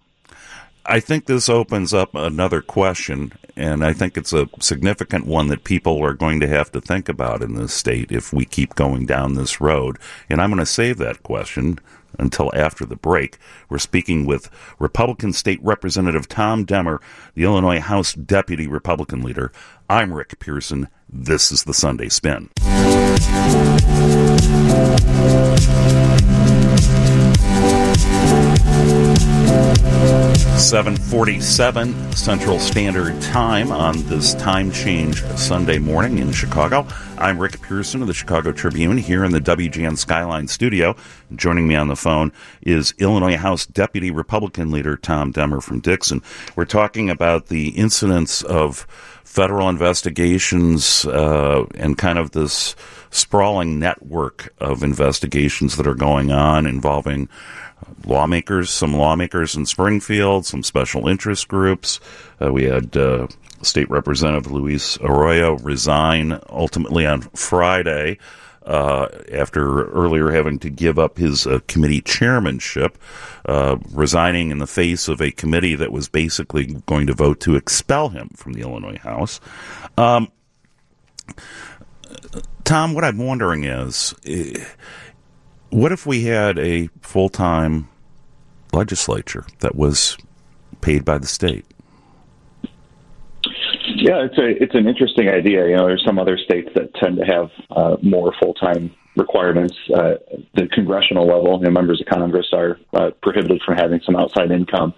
I 0.86 1.00
think 1.00 1.24
this 1.24 1.48
opens 1.48 1.94
up 1.94 2.14
another 2.14 2.60
question, 2.60 3.32
and 3.56 3.82
I 3.82 3.94
think 3.94 4.18
it's 4.18 4.34
a 4.34 4.48
significant 4.60 5.26
one 5.26 5.48
that 5.48 5.64
people 5.64 6.04
are 6.04 6.12
going 6.12 6.40
to 6.40 6.48
have 6.48 6.70
to 6.72 6.80
think 6.80 7.08
about 7.08 7.42
in 7.42 7.54
this 7.54 7.72
state 7.72 8.12
if 8.12 8.34
we 8.34 8.44
keep 8.44 8.74
going 8.74 9.06
down 9.06 9.34
this 9.34 9.62
road. 9.62 9.98
And 10.28 10.42
I'm 10.42 10.50
going 10.50 10.58
to 10.58 10.66
save 10.66 10.98
that 10.98 11.22
question 11.22 11.78
until 12.18 12.50
after 12.54 12.84
the 12.84 12.96
break. 12.96 13.38
We're 13.70 13.78
speaking 13.78 14.26
with 14.26 14.50
Republican 14.78 15.32
State 15.32 15.60
Representative 15.62 16.28
Tom 16.28 16.66
Demmer, 16.66 16.98
the 17.34 17.44
Illinois 17.44 17.80
House 17.80 18.12
Deputy 18.12 18.66
Republican 18.66 19.22
Leader. 19.22 19.52
I'm 19.88 20.12
Rick 20.12 20.38
Pearson. 20.38 20.88
This 21.08 21.50
is 21.50 21.64
the 21.64 21.74
Sunday 21.74 22.10
Spin. 22.10 22.50
747 30.64 32.12
Central 32.12 32.58
Standard 32.58 33.20
Time 33.20 33.70
on 33.70 34.02
this 34.06 34.32
time 34.36 34.72
change 34.72 35.22
Sunday 35.36 35.78
morning 35.78 36.16
in 36.16 36.32
Chicago. 36.32 36.86
I'm 37.18 37.38
Rick 37.38 37.60
Pearson 37.60 38.00
of 38.00 38.08
the 38.08 38.14
Chicago 38.14 38.50
Tribune 38.50 38.96
here 38.96 39.26
in 39.26 39.32
the 39.32 39.42
WGN 39.42 39.98
Skyline 39.98 40.48
studio. 40.48 40.96
Joining 41.36 41.68
me 41.68 41.74
on 41.74 41.88
the 41.88 41.96
phone 41.96 42.32
is 42.62 42.94
Illinois 42.96 43.36
House 43.36 43.66
Deputy 43.66 44.10
Republican 44.10 44.70
Leader 44.70 44.96
Tom 44.96 45.34
Demmer 45.34 45.62
from 45.62 45.80
Dixon. 45.80 46.22
We're 46.56 46.64
talking 46.64 47.10
about 47.10 47.48
the 47.48 47.68
incidents 47.68 48.42
of 48.42 48.86
federal 49.22 49.68
investigations 49.68 51.04
uh, 51.04 51.66
and 51.74 51.98
kind 51.98 52.18
of 52.18 52.30
this 52.30 52.74
sprawling 53.10 53.78
network 53.78 54.54
of 54.58 54.82
investigations 54.82 55.76
that 55.76 55.86
are 55.86 55.94
going 55.94 56.32
on 56.32 56.66
involving 56.66 57.28
lawmakers, 58.04 58.70
some 58.70 58.94
lawmakers 58.94 59.54
in 59.54 59.66
Springfield, 59.66 60.46
some 60.46 60.62
special 60.62 61.08
interest 61.08 61.48
groups. 61.48 62.00
Uh, 62.40 62.52
we 62.52 62.64
had 62.64 62.96
uh, 62.96 63.26
State 63.62 63.88
Representative 63.90 64.50
Luis 64.50 64.98
Arroyo 65.00 65.54
resign 65.58 66.38
ultimately 66.48 67.06
on 67.06 67.22
Friday. 67.22 68.18
uh, 68.66 69.08
after 69.32 69.86
earlier 69.88 70.30
having 70.30 70.58
to 70.60 70.70
give 70.70 70.98
up 70.98 71.18
his 71.18 71.46
uh, 71.46 71.60
committee 71.66 72.00
chairmanship, 72.00 72.98
uh, 73.46 73.76
resigning 73.92 74.50
in 74.50 74.58
the 74.58 74.66
face 74.66 75.08
of 75.08 75.20
a 75.20 75.30
committee 75.30 75.74
that 75.74 75.92
was 75.92 76.08
basically 76.08 76.66
going 76.86 77.06
to 77.06 77.14
vote 77.14 77.40
to 77.40 77.56
expel 77.56 78.08
him 78.08 78.28
from 78.34 78.54
the 78.54 78.62
Illinois 78.62 78.98
House. 78.98 79.40
Um, 79.98 80.28
Tom, 82.64 82.94
what 82.94 83.04
I'm 83.04 83.18
wondering 83.18 83.64
is, 83.64 84.14
eh, 84.24 84.64
what 85.74 85.90
if 85.90 86.06
we 86.06 86.22
had 86.22 86.56
a 86.56 86.88
full 87.02 87.28
time 87.28 87.88
legislature 88.72 89.44
that 89.58 89.74
was 89.74 90.16
paid 90.80 91.04
by 91.04 91.18
the 91.18 91.26
state? 91.26 91.66
Yeah, 93.96 94.24
it's 94.24 94.38
a 94.38 94.62
it's 94.62 94.74
an 94.74 94.86
interesting 94.86 95.28
idea. 95.28 95.66
You 95.66 95.76
know, 95.76 95.86
there's 95.86 96.04
some 96.06 96.18
other 96.18 96.38
states 96.38 96.68
that 96.76 96.94
tend 96.94 97.16
to 97.16 97.24
have 97.24 97.50
uh, 97.70 97.96
more 98.02 98.32
full 98.40 98.54
time 98.54 98.94
requirements. 99.16 99.74
Uh, 99.92 100.14
the 100.54 100.68
congressional 100.68 101.26
level, 101.26 101.58
you 101.58 101.64
know, 101.64 101.70
members 101.70 102.00
of 102.00 102.06
Congress 102.06 102.46
are 102.52 102.78
uh, 102.94 103.10
prohibited 103.22 103.60
from 103.66 103.76
having 103.76 104.00
some 104.06 104.14
outside 104.14 104.52
income. 104.52 104.94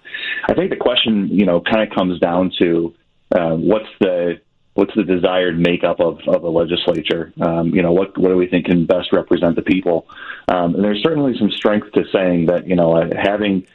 I 0.47 0.53
think 0.53 0.69
the 0.69 0.77
question, 0.77 1.27
you 1.31 1.45
know, 1.45 1.59
kind 1.59 1.89
of 1.89 1.95
comes 1.95 2.19
down 2.19 2.51
to 2.59 2.93
uh, 3.35 3.55
what's 3.55 3.89
the 3.99 4.41
what's 4.77 4.93
the 4.95 5.03
desired 5.03 5.59
makeup 5.59 5.99
of, 5.99 6.19
of 6.27 6.43
a 6.43 6.49
legislature? 6.49 7.33
Um, 7.41 7.69
you 7.69 7.81
know, 7.81 7.91
what 7.91 8.17
what 8.17 8.29
do 8.29 8.37
we 8.37 8.47
think 8.47 8.67
can 8.67 8.85
best 8.85 9.11
represent 9.11 9.55
the 9.55 9.63
people? 9.63 10.07
Um, 10.47 10.75
and 10.75 10.83
there's 10.83 11.01
certainly 11.03 11.33
some 11.39 11.49
strength 11.49 11.91
to 11.93 12.03
saying 12.13 12.45
that 12.45 12.67
you 12.67 12.75
know 12.75 12.95
uh, 12.95 13.09
having 13.19 13.65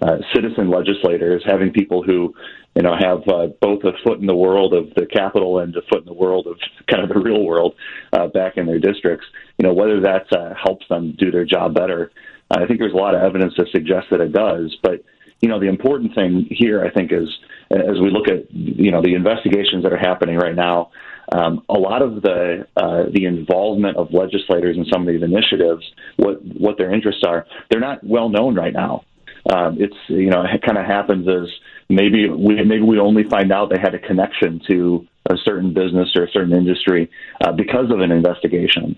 uh, 0.00 0.18
citizen 0.34 0.70
legislators, 0.70 1.42
having 1.46 1.72
people 1.72 2.02
who 2.02 2.34
you 2.74 2.82
know, 2.82 2.94
have 2.94 3.26
uh, 3.26 3.46
both 3.60 3.84
a 3.84 3.92
foot 4.04 4.20
in 4.20 4.26
the 4.26 4.34
world 4.34 4.74
of 4.74 4.92
the 4.94 5.06
capital 5.06 5.60
and 5.60 5.74
a 5.76 5.82
foot 5.90 6.00
in 6.00 6.04
the 6.04 6.12
world 6.12 6.46
of 6.46 6.58
kind 6.90 7.02
of 7.02 7.08
the 7.08 7.18
real 7.18 7.42
world 7.42 7.74
uh, 8.12 8.26
back 8.28 8.56
in 8.56 8.66
their 8.66 8.78
districts. 8.78 9.26
You 9.58 9.66
know, 9.66 9.74
whether 9.74 10.00
that 10.00 10.30
uh, 10.32 10.54
helps 10.62 10.86
them 10.88 11.14
do 11.18 11.30
their 11.30 11.46
job 11.46 11.74
better, 11.74 12.10
I 12.50 12.66
think 12.66 12.78
there's 12.78 12.92
a 12.92 12.96
lot 12.96 13.14
of 13.14 13.22
evidence 13.22 13.54
to 13.54 13.66
suggest 13.72 14.08
that 14.10 14.20
it 14.20 14.32
does. 14.32 14.76
But 14.82 15.02
you 15.40 15.48
know, 15.48 15.60
the 15.60 15.68
important 15.68 16.14
thing 16.14 16.46
here, 16.50 16.84
I 16.84 16.90
think, 16.90 17.12
is 17.12 17.28
as 17.70 17.98
we 18.00 18.10
look 18.10 18.28
at 18.28 18.52
you 18.52 18.90
know 18.90 19.02
the 19.02 19.14
investigations 19.14 19.82
that 19.82 19.92
are 19.92 19.98
happening 19.98 20.36
right 20.36 20.54
now. 20.54 20.90
Um, 21.32 21.64
a 21.68 21.74
lot 21.74 22.02
of 22.02 22.22
the 22.22 22.66
uh, 22.76 23.04
the 23.12 23.24
involvement 23.24 23.96
of 23.96 24.12
legislators 24.12 24.76
in 24.76 24.84
some 24.92 25.02
of 25.02 25.08
these 25.08 25.22
initiatives, 25.22 25.84
what 26.16 26.40
what 26.44 26.78
their 26.78 26.92
interests 26.94 27.24
are, 27.26 27.46
they're 27.70 27.80
not 27.80 28.04
well 28.04 28.28
known 28.28 28.54
right 28.54 28.72
now. 28.72 29.04
Um, 29.52 29.76
it's 29.80 29.96
you 30.06 30.30
know 30.30 30.42
it 30.42 30.62
kind 30.62 30.78
of 30.78 30.86
happens 30.86 31.26
as 31.28 31.48
maybe 31.88 32.28
we 32.28 32.62
maybe 32.62 32.82
we 32.82 32.98
only 32.98 33.24
find 33.24 33.52
out 33.52 33.70
they 33.70 33.80
had 33.80 33.94
a 33.94 33.98
connection 33.98 34.60
to 34.68 35.06
a 35.28 35.36
certain 35.44 35.74
business 35.74 36.08
or 36.16 36.24
a 36.24 36.30
certain 36.30 36.52
industry 36.52 37.10
uh, 37.44 37.52
because 37.52 37.90
of 37.90 38.00
an 38.00 38.12
investigation. 38.12 38.96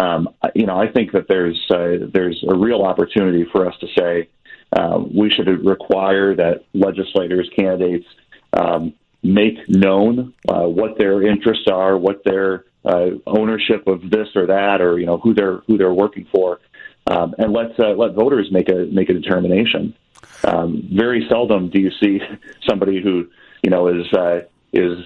Um, 0.00 0.28
you 0.54 0.66
know, 0.66 0.76
I 0.76 0.90
think 0.90 1.12
that 1.12 1.26
there's 1.28 1.60
uh, 1.70 2.06
there's 2.12 2.42
a 2.48 2.56
real 2.56 2.82
opportunity 2.82 3.44
for 3.50 3.68
us 3.68 3.74
to 3.80 3.86
say 3.98 4.28
uh, 4.74 4.98
we 4.98 5.30
should 5.30 5.46
require 5.64 6.34
that 6.34 6.64
legislators, 6.74 7.48
candidates, 7.56 8.06
um, 8.52 8.92
make 9.22 9.68
known 9.68 10.34
uh, 10.48 10.66
what 10.66 10.98
their 10.98 11.26
interests 11.26 11.66
are, 11.70 11.96
what 11.96 12.22
their 12.24 12.64
uh, 12.84 13.10
ownership 13.26 13.86
of 13.86 14.10
this 14.10 14.28
or 14.34 14.46
that, 14.46 14.80
or 14.80 14.98
you 14.98 15.06
know 15.06 15.18
who 15.18 15.32
they're 15.32 15.58
who 15.66 15.78
they're 15.78 15.94
working 15.94 16.26
for, 16.30 16.60
um, 17.06 17.34
and 17.38 17.52
let 17.52 17.78
uh, 17.80 17.94
let 17.94 18.14
voters 18.14 18.48
make 18.50 18.68
a 18.68 18.86
make 18.92 19.08
a 19.08 19.14
determination. 19.14 19.94
Um, 20.44 20.88
very 20.92 21.26
seldom 21.28 21.70
do 21.70 21.80
you 21.80 21.90
see 22.02 22.20
somebody 22.68 23.00
who 23.02 23.28
you 23.62 23.70
know 23.70 23.88
is 23.88 24.12
uh, 24.12 24.40
is 24.72 24.98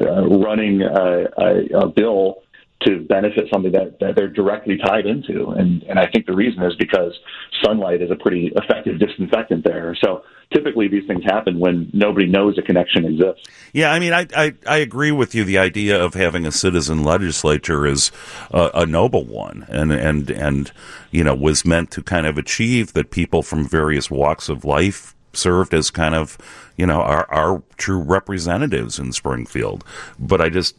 uh, 0.00 0.24
running 0.26 0.82
a, 0.82 1.26
a, 1.36 1.78
a 1.80 1.88
bill 1.88 2.42
to 2.82 3.00
benefit 3.08 3.46
something 3.50 3.72
that, 3.72 3.98
that 4.00 4.16
they're 4.16 4.28
directly 4.28 4.76
tied 4.76 5.06
into. 5.06 5.48
And, 5.48 5.82
and 5.84 5.98
I 5.98 6.06
think 6.08 6.26
the 6.26 6.34
reason 6.34 6.62
is 6.62 6.74
because 6.76 7.18
sunlight 7.64 8.02
is 8.02 8.10
a 8.10 8.16
pretty 8.16 8.52
effective 8.54 8.98
disinfectant 8.98 9.64
there. 9.64 9.96
So 10.04 10.24
typically 10.52 10.86
these 10.86 11.06
things 11.06 11.24
happen 11.24 11.58
when 11.58 11.90
nobody 11.94 12.26
knows 12.26 12.58
a 12.58 12.62
connection 12.62 13.06
exists. 13.06 13.48
Yeah, 13.72 13.92
I 13.92 13.98
mean, 13.98 14.12
I, 14.12 14.26
I, 14.36 14.54
I 14.66 14.76
agree 14.76 15.10
with 15.10 15.34
you. 15.34 15.42
The 15.42 15.58
idea 15.58 16.02
of 16.02 16.14
having 16.14 16.46
a 16.46 16.52
citizen 16.52 17.02
legislature 17.02 17.86
is 17.86 18.12
a, 18.50 18.70
a 18.74 18.86
noble 18.86 19.24
one 19.24 19.64
and, 19.68 19.90
and, 19.90 20.30
and, 20.30 20.70
you 21.10 21.24
know, 21.24 21.34
was 21.34 21.64
meant 21.64 21.90
to 21.92 22.02
kind 22.02 22.26
of 22.26 22.36
achieve 22.36 22.92
that 22.92 23.10
people 23.10 23.42
from 23.42 23.66
various 23.66 24.10
walks 24.10 24.50
of 24.50 24.66
life 24.66 25.14
served 25.32 25.72
as 25.72 25.90
kind 25.90 26.14
of, 26.14 26.36
you 26.76 26.86
know, 26.86 27.00
our, 27.00 27.30
our 27.30 27.62
true 27.78 27.98
representatives 27.98 28.98
in 28.98 29.12
Springfield. 29.12 29.82
But 30.18 30.40
I 30.40 30.50
just 30.50 30.76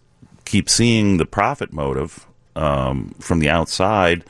keep 0.47 0.69
seeing 0.69 1.17
the 1.17 1.25
profit 1.25 1.71
motive 1.71 2.25
um, 2.55 3.13
from 3.19 3.39
the 3.39 3.49
outside 3.49 4.25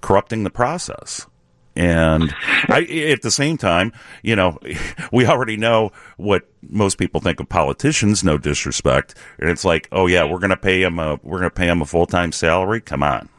corrupting 0.00 0.44
the 0.44 0.50
process. 0.50 1.26
And 1.74 2.34
I, 2.68 2.82
at 3.10 3.22
the 3.22 3.30
same 3.30 3.56
time, 3.56 3.92
you 4.22 4.36
know, 4.36 4.58
we 5.12 5.26
already 5.26 5.56
know 5.56 5.90
what 6.18 6.42
most 6.60 6.98
people 6.98 7.20
think 7.20 7.40
of 7.40 7.48
politicians. 7.48 8.22
No 8.22 8.36
disrespect, 8.36 9.14
and 9.38 9.48
it's 9.48 9.64
like, 9.64 9.88
oh 9.90 10.06
yeah, 10.06 10.24
we're 10.24 10.38
going 10.38 10.50
to 10.50 10.56
pay 10.56 10.82
him 10.82 10.98
a 10.98 11.18
we're 11.22 11.38
going 11.38 11.50
to 11.50 11.54
pay 11.54 11.68
him 11.68 11.80
a 11.80 11.86
full 11.86 12.04
time 12.04 12.30
salary. 12.30 12.82
Come 12.82 13.02
on. 13.02 13.30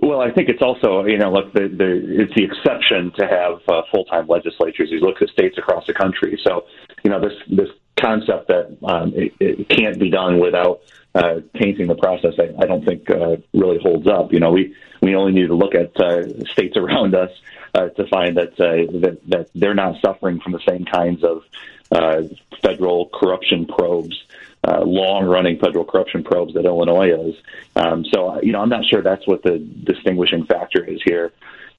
Well, 0.00 0.20
I 0.20 0.32
think 0.32 0.48
it's 0.48 0.60
also 0.60 1.04
you 1.04 1.18
know 1.18 1.32
look 1.32 1.52
the, 1.52 1.68
the 1.68 2.22
it's 2.22 2.34
the 2.34 2.42
exception 2.42 3.12
to 3.16 3.26
have 3.28 3.60
uh, 3.68 3.82
full 3.94 4.04
time 4.06 4.26
legislatures. 4.26 4.88
You 4.90 4.98
look 4.98 5.22
at 5.22 5.28
states 5.28 5.58
across 5.58 5.86
the 5.86 5.94
country, 5.94 6.36
so 6.44 6.64
you 7.04 7.10
know 7.10 7.20
this 7.20 7.34
this 7.48 7.68
concept 8.02 8.48
that 8.48 8.76
um, 8.84 9.12
it, 9.14 9.32
it, 9.40 9.68
can't 9.68 9.98
be 9.98 10.10
done 10.10 10.40
without 10.40 10.80
uh, 11.14 11.40
tainting 11.56 11.86
the 11.86 11.94
process, 11.94 12.34
I, 12.38 12.62
I 12.62 12.66
don't 12.66 12.84
think 12.84 13.08
uh, 13.10 13.36
really 13.52 13.78
holds 13.78 14.06
up. 14.06 14.32
You 14.32 14.40
know, 14.40 14.50
we 14.50 14.74
we 15.00 15.14
only 15.14 15.32
need 15.32 15.48
to 15.48 15.54
look 15.54 15.74
at 15.74 15.98
uh, 16.00 16.44
states 16.46 16.76
around 16.82 17.14
us 17.14 17.30
uh, 17.74 17.88
to 17.88 18.06
find 18.08 18.36
that, 18.36 18.52
uh, 18.60 18.90
that 19.00 19.18
that 19.28 19.48
they're 19.54 19.74
not 19.74 20.00
suffering 20.04 20.40
from 20.40 20.52
the 20.52 20.60
same 20.68 20.84
kinds 20.84 21.22
of 21.24 21.42
uh, 21.90 22.22
federal 22.62 23.08
corruption 23.08 23.66
probes. 23.66 24.24
Uh, 24.64 24.80
long-running 24.84 25.58
federal 25.58 25.84
corruption 25.84 26.22
probes 26.22 26.54
that 26.54 26.64
Illinois 26.64 27.10
is. 27.10 27.34
Um, 27.74 28.04
so, 28.14 28.40
you 28.42 28.52
know, 28.52 28.60
I'm 28.60 28.68
not 28.68 28.84
sure 28.84 29.02
that's 29.02 29.26
what 29.26 29.42
the 29.42 29.58
distinguishing 29.58 30.46
factor 30.46 30.84
is 30.84 31.00
here. 31.04 31.32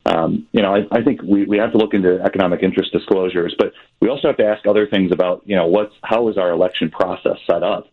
Um, 0.06 0.48
you 0.52 0.62
know, 0.62 0.76
I, 0.76 0.82
I 0.92 1.02
think 1.02 1.22
we, 1.22 1.46
we 1.46 1.58
have 1.58 1.72
to 1.72 1.78
look 1.78 1.94
into 1.94 2.20
economic 2.22 2.62
interest 2.62 2.92
disclosures, 2.92 3.56
but 3.58 3.72
we 4.02 4.10
also 4.10 4.28
have 4.28 4.38
to 4.38 4.46
ask 4.46 4.68
other 4.68 4.86
things 4.86 5.12
about, 5.12 5.44
you 5.46 5.56
know, 5.56 5.68
what's 5.68 5.94
how 6.04 6.28
is 6.28 6.38
our 6.38 6.52
election 6.52 6.90
process 6.90 7.38
set 7.50 7.64
up? 7.64 7.88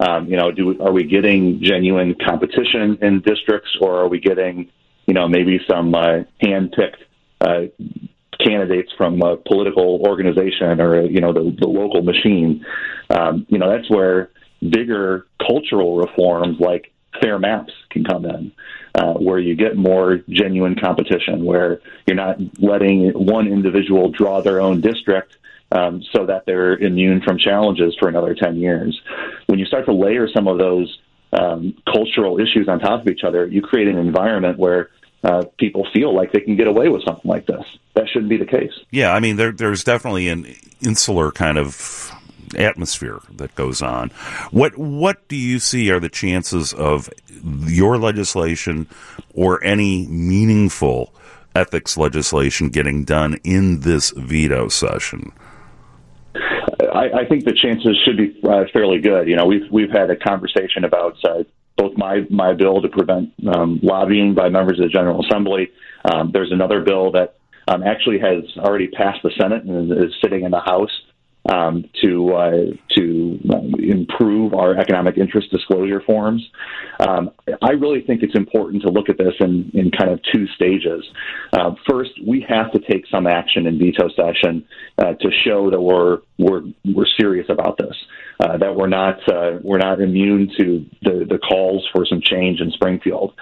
Um, 0.00 0.26
you 0.26 0.36
know, 0.36 0.50
do 0.50 0.80
are 0.82 0.92
we 0.92 1.04
getting 1.04 1.62
genuine 1.62 2.16
competition 2.26 2.98
in 3.00 3.20
districts, 3.20 3.70
or 3.80 4.00
are 4.00 4.08
we 4.08 4.18
getting, 4.18 4.70
you 5.06 5.14
know, 5.14 5.28
maybe 5.28 5.60
some 5.70 5.94
uh, 5.94 6.24
hand-picked 6.40 7.04
uh, 7.40 7.62
candidates 8.44 8.90
from 8.96 9.22
a 9.22 9.36
political 9.36 10.02
organization 10.06 10.80
or 10.80 11.02
you 11.02 11.20
know 11.20 11.32
the, 11.32 11.56
the 11.60 11.68
local 11.68 12.02
machine? 12.02 12.64
Um, 13.10 13.46
you 13.48 13.58
know, 13.58 13.70
that's 13.70 13.88
where 13.88 14.30
bigger 14.60 15.26
cultural 15.46 15.96
reforms 15.96 16.58
like 16.60 16.91
fair 17.20 17.38
maps 17.38 17.72
can 17.90 18.04
come 18.04 18.24
in 18.24 18.52
uh, 18.94 19.14
where 19.14 19.38
you 19.38 19.54
get 19.54 19.76
more 19.76 20.20
genuine 20.28 20.76
competition, 20.78 21.44
where 21.44 21.80
you're 22.06 22.16
not 22.16 22.38
letting 22.58 23.10
one 23.10 23.46
individual 23.46 24.10
draw 24.10 24.42
their 24.42 24.60
own 24.60 24.80
district 24.80 25.36
um, 25.70 26.02
so 26.12 26.26
that 26.26 26.44
they're 26.46 26.76
immune 26.76 27.22
from 27.22 27.38
challenges 27.38 27.96
for 27.98 28.08
another 28.08 28.34
10 28.34 28.56
years. 28.56 29.00
When 29.46 29.58
you 29.58 29.64
start 29.64 29.86
to 29.86 29.92
layer 29.92 30.28
some 30.28 30.46
of 30.46 30.58
those 30.58 30.98
um, 31.32 31.74
cultural 31.90 32.38
issues 32.38 32.68
on 32.68 32.80
top 32.80 33.00
of 33.00 33.08
each 33.08 33.24
other, 33.24 33.46
you 33.46 33.62
create 33.62 33.88
an 33.88 33.96
environment 33.96 34.58
where 34.58 34.90
uh, 35.24 35.44
people 35.58 35.86
feel 35.92 36.14
like 36.14 36.32
they 36.32 36.40
can 36.40 36.56
get 36.56 36.66
away 36.66 36.88
with 36.88 37.02
something 37.04 37.30
like 37.30 37.46
this. 37.46 37.64
That 37.94 38.08
shouldn't 38.08 38.28
be 38.28 38.36
the 38.36 38.46
case. 38.46 38.72
Yeah, 38.90 39.12
I 39.14 39.20
mean, 39.20 39.36
there, 39.36 39.52
there's 39.52 39.84
definitely 39.84 40.28
an 40.28 40.54
insular 40.82 41.30
kind 41.30 41.58
of 41.58 42.11
atmosphere 42.54 43.20
that 43.36 43.54
goes 43.54 43.82
on. 43.82 44.10
What 44.50 44.76
what 44.76 45.26
do 45.28 45.36
you 45.36 45.58
see 45.58 45.90
are 45.90 46.00
the 46.00 46.08
chances 46.08 46.72
of 46.72 47.10
your 47.66 47.98
legislation 47.98 48.88
or 49.34 49.62
any 49.64 50.06
meaningful 50.06 51.14
ethics 51.54 51.96
legislation 51.96 52.68
getting 52.68 53.04
done 53.04 53.38
in 53.44 53.80
this 53.80 54.10
veto 54.10 54.68
session? 54.68 55.32
I, 56.34 57.20
I 57.20 57.24
think 57.28 57.44
the 57.44 57.52
chances 57.52 57.98
should 58.04 58.16
be 58.16 58.38
uh, 58.48 58.64
fairly 58.72 59.00
good. 59.00 59.28
You 59.28 59.36
know, 59.36 59.46
we've 59.46 59.70
we've 59.70 59.90
had 59.90 60.10
a 60.10 60.16
conversation 60.16 60.84
about 60.84 61.16
uh, 61.24 61.44
both 61.76 61.96
my 61.96 62.26
my 62.30 62.54
bill 62.54 62.80
to 62.82 62.88
prevent 62.88 63.32
um, 63.54 63.80
lobbying 63.82 64.34
by 64.34 64.48
members 64.48 64.78
of 64.78 64.86
the 64.86 64.90
General 64.90 65.24
Assembly. 65.24 65.70
Um, 66.04 66.30
there's 66.32 66.52
another 66.52 66.80
bill 66.80 67.12
that 67.12 67.36
um, 67.68 67.82
actually 67.82 68.18
has 68.18 68.44
already 68.58 68.88
passed 68.88 69.22
the 69.22 69.30
Senate 69.38 69.64
and 69.64 69.92
is 69.92 70.14
sitting 70.22 70.44
in 70.44 70.50
the 70.50 70.60
House 70.60 70.90
um, 71.48 71.84
to 72.02 72.32
uh, 72.34 72.50
to 72.96 73.38
improve 73.78 74.54
our 74.54 74.78
economic 74.78 75.16
interest 75.18 75.50
disclosure 75.50 76.00
forms. 76.04 76.42
Um, 77.00 77.30
I 77.62 77.70
really 77.70 78.02
think 78.02 78.22
it's 78.22 78.36
important 78.36 78.82
to 78.82 78.90
look 78.90 79.08
at 79.08 79.18
this 79.18 79.34
in, 79.40 79.70
in 79.74 79.90
kind 79.90 80.10
of 80.10 80.20
two 80.32 80.46
stages. 80.54 81.04
Uh, 81.52 81.74
first, 81.88 82.12
we 82.24 82.44
have 82.48 82.70
to 82.72 82.78
take 82.78 83.06
some 83.10 83.26
action 83.26 83.66
in 83.66 83.78
veto 83.78 84.08
session 84.10 84.64
uh, 84.98 85.14
to 85.14 85.30
show 85.44 85.70
that 85.70 85.80
we're 85.80 86.18
we're 86.38 86.62
we're 86.84 87.06
serious 87.18 87.46
about 87.48 87.76
this. 87.78 87.96
Uh, 88.42 88.56
that 88.56 88.74
we're 88.74 88.88
not 88.88 89.16
uh, 89.28 89.58
we're 89.62 89.78
not 89.78 90.00
immune 90.00 90.50
to 90.58 90.84
the, 91.02 91.24
the 91.28 91.38
calls 91.38 91.88
for 91.92 92.04
some 92.04 92.20
change 92.20 92.60
in 92.60 92.70
Springfield. 92.72 93.34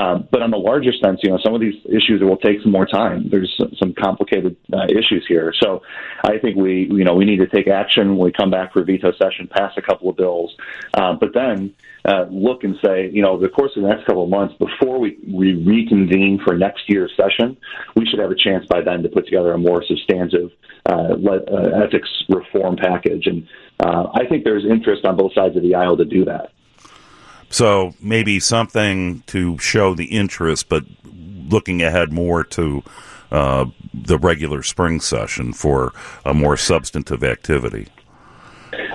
Um, 0.00 0.26
but 0.30 0.42
on 0.42 0.50
the 0.50 0.56
larger 0.56 0.92
sense, 0.92 1.20
you 1.22 1.30
know, 1.30 1.38
some 1.44 1.54
of 1.54 1.60
these 1.60 1.74
issues 1.84 2.22
it 2.22 2.24
will 2.24 2.38
take 2.38 2.62
some 2.62 2.72
more 2.72 2.86
time. 2.86 3.28
There's 3.30 3.54
some 3.78 3.92
complicated 3.92 4.56
uh, 4.72 4.86
issues 4.88 5.26
here, 5.28 5.52
so 5.60 5.82
I 6.24 6.38
think 6.38 6.56
we 6.56 6.88
you 6.90 7.04
know 7.04 7.14
we 7.14 7.24
need 7.24 7.38
to 7.38 7.46
take 7.46 7.68
action. 7.68 8.16
When 8.16 8.26
we 8.26 8.32
come 8.32 8.50
back 8.50 8.72
for 8.72 8.80
a 8.80 8.84
veto 8.84 9.12
session, 9.12 9.48
pass 9.50 9.72
a 9.76 9.82
couple 9.82 10.08
of 10.08 10.16
bills, 10.16 10.54
uh, 10.94 11.12
but 11.14 11.34
then 11.34 11.74
uh, 12.06 12.26
look 12.30 12.62
and 12.64 12.76
say, 12.84 13.10
you 13.12 13.22
know, 13.22 13.30
over 13.30 13.42
the 13.42 13.48
course 13.48 13.72
of 13.76 13.82
the 13.82 13.88
next 13.88 14.06
couple 14.06 14.22
of 14.24 14.30
months, 14.30 14.54
before 14.58 14.98
we, 14.98 15.18
we 15.26 15.54
reconvene 15.54 16.40
for 16.44 16.56
next 16.56 16.88
year's 16.88 17.12
session, 17.16 17.56
we 17.96 18.06
should 18.06 18.20
have 18.20 18.30
a 18.30 18.36
chance 18.36 18.64
by 18.66 18.80
then 18.80 19.02
to 19.02 19.08
put 19.08 19.24
together 19.24 19.52
a 19.52 19.58
more 19.58 19.84
substantive 19.84 20.50
uh, 20.86 21.14
uh, 21.14 21.84
ethics 21.84 22.08
reform 22.28 22.76
package. 22.76 23.26
And 23.26 23.48
uh, 23.80 24.08
I 24.14 24.26
think 24.26 24.44
there's 24.44 24.64
interest 24.64 25.04
on 25.04 25.16
both 25.16 25.34
sides 25.34 25.56
of 25.56 25.62
the 25.62 25.74
aisle 25.74 25.96
to 25.96 26.04
do 26.04 26.24
that. 26.26 26.52
So 27.48 27.94
maybe 28.00 28.40
something 28.40 29.22
to 29.26 29.58
show 29.58 29.94
the 29.94 30.06
interest, 30.06 30.68
but 30.68 30.84
looking 31.48 31.82
ahead 31.82 32.12
more 32.12 32.44
to 32.44 32.82
uh, 33.30 33.66
the 33.92 34.18
regular 34.18 34.62
spring 34.62 35.00
session 35.00 35.52
for 35.52 35.92
a 36.24 36.34
more 36.34 36.56
substantive 36.56 37.24
activity. 37.24 37.88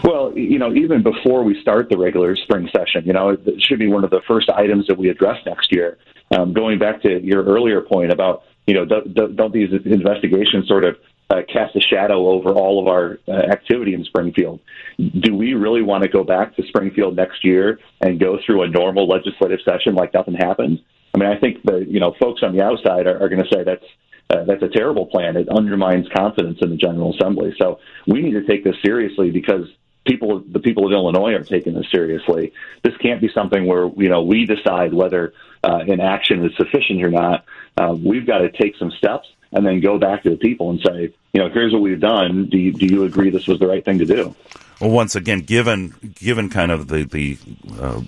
Well, 0.04 0.11
you 0.36 0.60
know, 0.60 0.74
even 0.74 1.04
before 1.04 1.44
we 1.44 1.60
start 1.62 1.90
the 1.90 1.98
regular 1.98 2.36
spring 2.36 2.70
session, 2.76 3.06
you 3.06 3.14
know, 3.14 3.30
it 3.30 3.62
should 3.62 3.80
be 3.80 3.88
one 3.88 4.04
of 4.04 4.10
the 4.10 4.22
first 4.28 4.50
items 4.50 4.88
that 4.88 4.98
we 4.98 5.10
address 5.10 5.38
next 5.46 5.72
year. 5.72 5.98
Um, 6.32 6.54
going 6.54 6.80
back 6.80 7.02
to 7.04 7.22
your 7.22 7.44
earlier 7.44 7.82
point 7.82 8.12
about, 8.12 8.44
you 8.68 8.74
know, 8.74 8.86
don't, 8.86 9.36
don't 9.36 9.54
these 9.54 9.70
investigations 9.86 10.68
sort 10.68 10.86
of 10.86 10.96
uh, 11.30 11.42
cast 11.52 11.76
a 11.76 11.82
shadow 11.82 12.28
over 12.28 12.52
all 12.52 12.82
of 12.82 12.88
our 12.88 13.18
uh, 13.28 13.32
activity 13.32 13.94
in 13.94 14.04
Springfield. 14.04 14.60
Do 14.98 15.36
we 15.36 15.54
really 15.54 15.82
want 15.82 16.04
to 16.04 16.10
go 16.10 16.24
back 16.24 16.56
to 16.58 16.64
Springfield 16.68 17.16
next 17.16 17.46
year 17.46 17.80
and 18.02 18.20
go 18.20 18.38
through 18.46 18.64
a 18.64 18.68
normal 18.68 19.08
legislative 19.08 19.60
session 19.64 19.96
like 19.96 20.14
nothing 20.14 20.34
happened? 20.34 20.82
I 21.14 21.18
mean, 21.18 21.30
I 21.30 21.40
think 21.40 21.64
the 21.64 21.86
you 21.88 22.00
know 22.00 22.16
folks 22.20 22.42
on 22.44 22.56
the 22.56 22.64
outside 22.64 23.08
are, 23.08 23.22
are 23.22 23.30
going 23.30 23.44
to 23.44 23.50
say 23.54 23.64
that's 23.64 23.86
uh, 24.30 24.44
that's 24.46 24.64
a 24.64 24.70
terrible 24.70 25.06
plan. 25.06 25.36
It 25.36 25.48
undermines 25.50 26.08
confidence 26.16 26.60
in 26.62 26.70
the 26.70 26.78
General 26.78 27.14
Assembly. 27.14 27.54
So 27.58 27.80
we 28.08 28.22
need 28.22 28.34
to 28.34 28.46
take 28.46 28.64
this 28.64 28.76
seriously 28.84 29.32
because 29.32 29.66
people, 30.06 30.40
the 30.40 30.60
people 30.60 30.86
of 30.86 30.92
Illinois, 30.92 31.34
are 31.34 31.44
taking 31.44 31.74
this 31.74 31.90
seriously. 31.92 32.54
This 32.84 32.96
can't 32.98 33.22
be 33.22 33.30
something 33.34 33.66
where 33.66 33.90
you 33.98 34.10
know 34.10 34.24
we 34.24 34.46
decide 34.46 34.94
whether 34.94 35.34
uh, 35.64 35.80
an 35.88 36.00
action 36.00 36.46
is 36.46 36.56
sufficient 36.58 37.04
or 37.04 37.10
not. 37.10 37.46
Uh, 37.78 37.96
we've 37.98 38.26
got 38.26 38.40
to 38.40 38.52
take 38.52 38.76
some 38.78 38.92
steps 38.92 39.28
and 39.52 39.66
then 39.66 39.80
go 39.80 39.98
back 39.98 40.24
to 40.24 40.30
the 40.30 40.38
people 40.38 40.70
and 40.70 40.80
say, 40.82 41.14
you 41.34 41.42
know, 41.42 41.50
here's 41.50 41.74
what 41.74 41.82
we've 41.82 42.00
done. 42.00 42.48
Do 42.50 42.58
you, 42.58 42.74
do 42.74 42.86
you 42.86 43.04
agree 43.04 43.30
this 43.30 43.48
was 43.48 43.60
the 43.60 43.68
right 43.68 43.84
thing 43.84 44.00
to 44.00 44.06
do? 44.06 44.36
Well, 44.80 44.90
once 44.90 45.16
again, 45.16 45.42
given 45.42 45.94
given 46.16 46.50
kind 46.50 46.72
of 46.72 46.88
the 46.88 47.04
the 47.04 47.38
uh, 47.80 48.02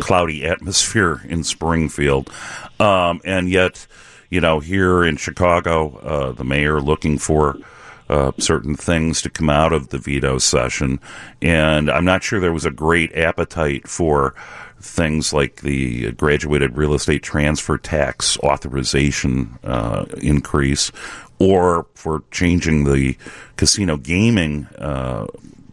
cloudy 0.00 0.44
atmosphere 0.44 1.22
in 1.26 1.42
Springfield, 1.42 2.30
um, 2.78 3.22
and 3.24 3.48
yet, 3.48 3.86
you 4.28 4.42
know, 4.42 4.60
here 4.60 5.02
in 5.04 5.16
Chicago, 5.16 5.96
uh, 5.96 6.32
the 6.32 6.44
mayor 6.44 6.80
looking 6.80 7.18
for. 7.18 7.56
Uh, 8.08 8.32
certain 8.38 8.74
things 8.74 9.20
to 9.20 9.28
come 9.28 9.50
out 9.50 9.70
of 9.72 9.90
the 9.90 9.98
veto 9.98 10.38
session, 10.38 10.98
and 11.42 11.90
I'm 11.90 12.06
not 12.06 12.22
sure 12.22 12.40
there 12.40 12.54
was 12.54 12.64
a 12.64 12.70
great 12.70 13.14
appetite 13.14 13.86
for 13.86 14.34
things 14.80 15.32
like 15.32 15.56
the 15.60 16.12
graduated 16.12 16.76
real 16.76 16.94
estate 16.94 17.22
transfer 17.22 17.76
tax 17.76 18.38
authorization 18.38 19.58
uh, 19.62 20.06
increase, 20.22 20.90
or 21.38 21.86
for 21.94 22.22
changing 22.30 22.84
the 22.84 23.16
casino 23.56 23.98
gaming 23.98 24.66
uh, 24.78 25.26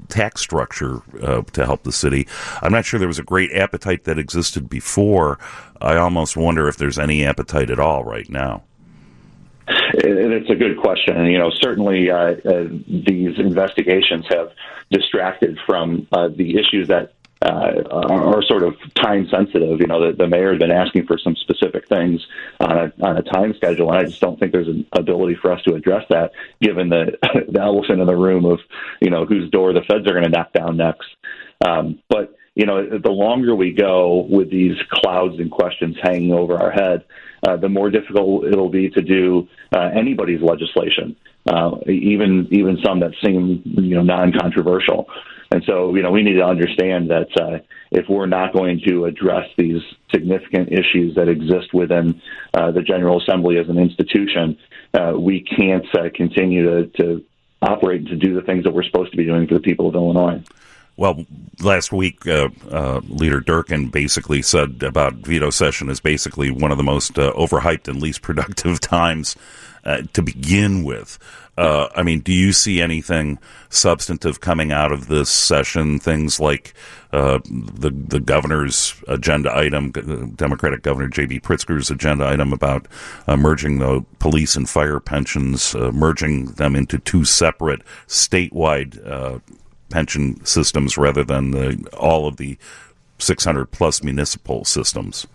tax 0.09 0.41
structure 0.41 1.01
uh, 1.21 1.41
to 1.53 1.65
help 1.65 1.83
the 1.83 1.91
city. 1.91 2.27
I'm 2.61 2.71
not 2.71 2.85
sure 2.85 2.99
there 2.99 3.07
was 3.07 3.19
a 3.19 3.23
great 3.23 3.51
appetite 3.53 4.03
that 4.03 4.19
existed 4.19 4.69
before. 4.69 5.39
I 5.81 5.95
almost 5.97 6.35
wonder 6.37 6.67
if 6.67 6.77
there's 6.77 6.99
any 6.99 7.25
appetite 7.25 7.69
at 7.69 7.79
all 7.79 8.03
right 8.03 8.29
now. 8.29 8.63
It's 9.67 10.49
a 10.49 10.55
good 10.55 10.77
question, 10.77 11.25
you 11.25 11.37
know 11.37 11.51
certainly 11.61 12.09
uh, 12.11 12.17
uh, 12.17 12.67
these 12.87 13.39
investigations 13.39 14.25
have 14.29 14.51
distracted 14.91 15.57
from 15.65 16.07
uh, 16.11 16.27
the 16.27 16.57
issues 16.57 16.87
that 16.89 17.13
uh, 17.41 17.83
are, 17.91 18.41
sort 18.43 18.63
of 18.63 18.75
time 18.95 19.27
sensitive. 19.29 19.79
You 19.79 19.87
know, 19.87 20.07
the, 20.07 20.17
the 20.17 20.27
mayor 20.27 20.51
has 20.51 20.59
been 20.59 20.71
asking 20.71 21.05
for 21.05 21.17
some 21.17 21.35
specific 21.35 21.87
things 21.87 22.25
on 22.59 22.71
a, 22.71 22.93
on 23.01 23.17
a 23.17 23.21
time 23.21 23.53
schedule, 23.55 23.89
and 23.91 23.99
I 23.99 24.05
just 24.05 24.21
don't 24.21 24.39
think 24.39 24.51
there's 24.51 24.67
an 24.67 24.85
ability 24.93 25.35
for 25.41 25.51
us 25.51 25.61
to 25.63 25.75
address 25.75 26.05
that, 26.09 26.31
given 26.61 26.89
the, 26.89 27.17
the 27.49 27.61
elephant 27.61 27.99
in 27.99 28.07
the 28.07 28.15
room 28.15 28.45
of 28.45 28.59
you 29.01 29.09
know 29.09 29.25
whose 29.25 29.49
door 29.51 29.73
the 29.73 29.81
feds 29.81 30.07
are 30.07 30.13
going 30.13 30.23
to 30.23 30.29
knock 30.29 30.53
down 30.53 30.77
next. 30.77 31.07
Um, 31.65 31.99
but 32.09 32.34
you 32.55 32.65
know, 32.65 32.97
the 32.99 33.11
longer 33.11 33.53
we 33.53 33.73
go 33.73 34.25
with 34.29 34.49
these 34.49 34.77
clouds 34.89 35.35
and 35.39 35.51
questions 35.51 35.97
hanging 36.01 36.31
over 36.31 36.57
our 36.57 36.71
head, 36.71 37.03
uh, 37.45 37.57
the 37.57 37.69
more 37.69 37.89
difficult 37.89 38.45
it'll 38.45 38.69
be 38.69 38.89
to 38.89 39.01
do 39.01 39.47
uh, 39.75 39.89
anybody's 39.93 40.41
legislation, 40.41 41.15
uh, 41.45 41.71
even 41.87 42.47
even 42.51 42.77
some 42.83 43.01
that 43.01 43.11
seem 43.23 43.61
you 43.65 43.95
know 43.95 44.03
non-controversial. 44.03 45.07
And 45.51 45.63
so, 45.65 45.95
you 45.95 46.01
know, 46.01 46.11
we 46.11 46.23
need 46.23 46.33
to 46.33 46.45
understand 46.45 47.11
that 47.11 47.29
uh, 47.39 47.59
if 47.91 48.09
we're 48.09 48.25
not 48.25 48.51
going 48.51 48.81
to 48.87 49.05
address 49.05 49.47
these 49.57 49.81
significant 50.11 50.69
issues 50.71 51.15
that 51.15 51.29
exist 51.29 51.73
within 51.73 52.19
uh, 52.53 52.71
the 52.71 52.81
General 52.81 53.21
Assembly 53.21 53.57
as 53.57 53.69
an 53.69 53.77
institution, 53.77 54.57
uh, 54.93 55.13
we 55.15 55.41
can't 55.41 55.85
uh, 55.95 56.09
continue 56.15 56.63
to, 56.63 56.87
to 56.97 57.25
operate 57.61 58.01
and 58.01 58.09
to 58.09 58.15
do 58.15 58.33
the 58.33 58.41
things 58.41 58.63
that 58.63 58.73
we're 58.73 58.83
supposed 58.83 59.11
to 59.11 59.17
be 59.17 59.25
doing 59.25 59.47
for 59.47 59.53
the 59.53 59.59
people 59.59 59.87
of 59.87 59.95
Illinois. 59.95 60.41
Well, 60.97 61.25
last 61.61 61.91
week, 61.91 62.25
uh, 62.25 62.49
uh, 62.71 63.01
Leader 63.07 63.41
Durkin 63.41 63.89
basically 63.89 64.41
said 64.41 64.81
about 64.81 65.15
veto 65.15 65.49
session 65.49 65.89
is 65.89 65.99
basically 65.99 66.51
one 66.51 66.71
of 66.71 66.77
the 66.77 66.83
most 66.83 67.19
uh, 67.19 67.33
overhyped 67.33 67.89
and 67.89 68.01
least 68.01 68.21
productive 68.21 68.79
times 68.79 69.35
uh, 69.83 70.03
to 70.13 70.21
begin 70.21 70.83
with. 70.83 71.19
Uh, 71.57 71.87
I 71.95 72.03
mean, 72.03 72.19
do 72.19 72.33
you 72.33 72.51
see 72.51 72.81
anything 72.81 73.39
substantive 73.69 74.41
coming 74.41 74.71
out 74.71 74.91
of 74.91 75.07
this 75.07 75.29
session? 75.29 75.99
Things 75.99 76.39
like 76.39 76.73
uh, 77.13 77.39
the 77.45 77.91
the 77.91 78.19
governor's 78.19 78.93
agenda 79.07 79.55
item, 79.55 79.91
Democratic 80.35 80.81
Governor 80.81 81.07
J.B. 81.07 81.39
Pritzker's 81.41 81.89
agenda 81.89 82.25
item 82.25 82.51
about 82.51 82.87
merging 83.25 83.79
the 83.79 84.03
police 84.19 84.57
and 84.57 84.69
fire 84.69 84.99
pensions, 84.99 85.73
merging 85.75 86.47
them 86.47 86.75
into 86.75 86.97
two 86.97 87.23
separate 87.23 87.83
statewide 88.07 89.41
pension 89.89 90.43
systems 90.45 90.97
rather 90.97 91.23
than 91.23 91.51
the, 91.51 91.87
all 91.97 92.27
of 92.27 92.37
the 92.37 92.57
600 93.19 93.71
plus 93.71 94.03
municipal 94.03 94.65
systems 94.65 95.27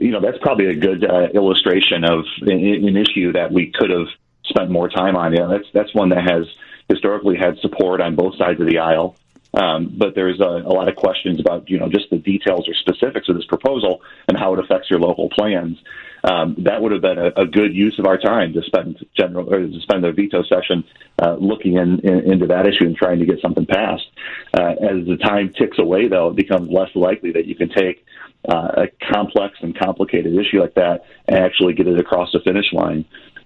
you 0.00 0.10
know 0.10 0.20
that's 0.20 0.38
probably 0.42 0.66
a 0.66 0.74
good 0.74 1.04
uh, 1.04 1.28
illustration 1.34 2.04
of 2.04 2.24
an, 2.42 2.50
an, 2.50 2.96
issue 2.96 3.32
that 3.32 3.50
we 3.50 3.72
could 3.74 3.90
have 3.90 4.06
spent 4.44 4.70
more 4.70 4.88
time 4.88 5.16
on. 5.16 5.32
Yeah, 5.32 5.46
that's 5.46 5.66
that's 5.72 5.94
one 5.94 6.10
that 6.10 6.28
has 6.28 6.46
historically 6.88 7.36
had 7.36 7.58
support 7.58 8.00
on 8.00 8.16
both 8.16 8.36
sides 8.36 8.60
of 8.60 8.66
the 8.66 8.78
aisle. 8.78 9.16
Um, 9.52 9.92
but 9.96 10.14
there's 10.14 10.38
a, 10.40 10.44
a, 10.44 10.72
lot 10.72 10.88
of 10.88 10.94
questions 10.94 11.40
about 11.40 11.68
you 11.68 11.78
know 11.78 11.88
just 11.88 12.10
the 12.10 12.18
details 12.18 12.68
or 12.68 12.74
specifics 12.74 13.28
of 13.28 13.36
this 13.36 13.46
proposal 13.46 14.02
and 14.28 14.38
how 14.38 14.52
it 14.54 14.60
affects 14.60 14.90
your 14.90 15.00
local 15.00 15.28
plans. 15.30 15.78
Um, 16.22 16.56
that 16.58 16.82
would 16.82 16.92
have 16.92 17.00
been 17.00 17.18
a, 17.18 17.28
a, 17.42 17.46
good 17.46 17.74
use 17.74 17.98
of 17.98 18.04
our 18.04 18.18
time 18.18 18.52
to 18.52 18.62
spend 18.62 18.98
general 19.16 19.52
or 19.52 19.60
to 19.60 19.80
spend 19.80 20.04
the 20.04 20.12
veto 20.12 20.42
session 20.42 20.84
uh, 21.22 21.36
looking 21.40 21.76
in, 21.76 22.00
in, 22.00 22.32
into 22.32 22.46
that 22.48 22.66
issue 22.66 22.84
and 22.84 22.96
trying 22.96 23.20
to 23.20 23.26
get 23.26 23.40
something 23.40 23.64
passed. 23.64 24.06
Uh, 24.52 24.72
as 24.72 25.06
the 25.06 25.16
time 25.16 25.50
ticks 25.50 25.78
away, 25.78 26.08
though, 26.08 26.28
it 26.28 26.36
becomes 26.36 26.70
less 26.70 26.90
likely 26.94 27.32
that 27.32 27.46
you 27.46 27.54
can 27.54 27.70
take 27.70 28.04
uh, 28.48 28.84
a 28.84 29.12
complex 29.12 29.56
and 29.62 29.78
complicated 29.78 30.34
issue 30.34 30.60
like 30.60 30.74
that 30.74 31.04
and 31.26 31.38
actually 31.38 31.72
get 31.72 31.86
it 31.86 31.98
across 31.98 32.30
the 32.32 32.40
finish 32.40 32.70
line. 32.72 33.04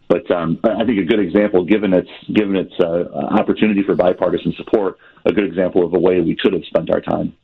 But 0.08 0.28
um, 0.30 0.58
I 0.64 0.84
think 0.84 0.98
a 0.98 1.04
good 1.04 1.20
example, 1.20 1.64
given 1.64 1.94
its 1.94 2.10
given 2.32 2.56
its 2.56 2.74
uh, 2.78 3.04
opportunity 3.14 3.82
for 3.82 3.94
bipartisan 3.94 4.52
support, 4.56 4.98
a 5.24 5.32
good 5.32 5.44
example 5.44 5.84
of 5.84 5.94
a 5.94 5.98
way 5.98 6.20
we 6.20 6.37
could 6.37 6.52
have 6.52 6.64
spent 6.64 6.90
our 6.90 7.00
time. 7.00 7.34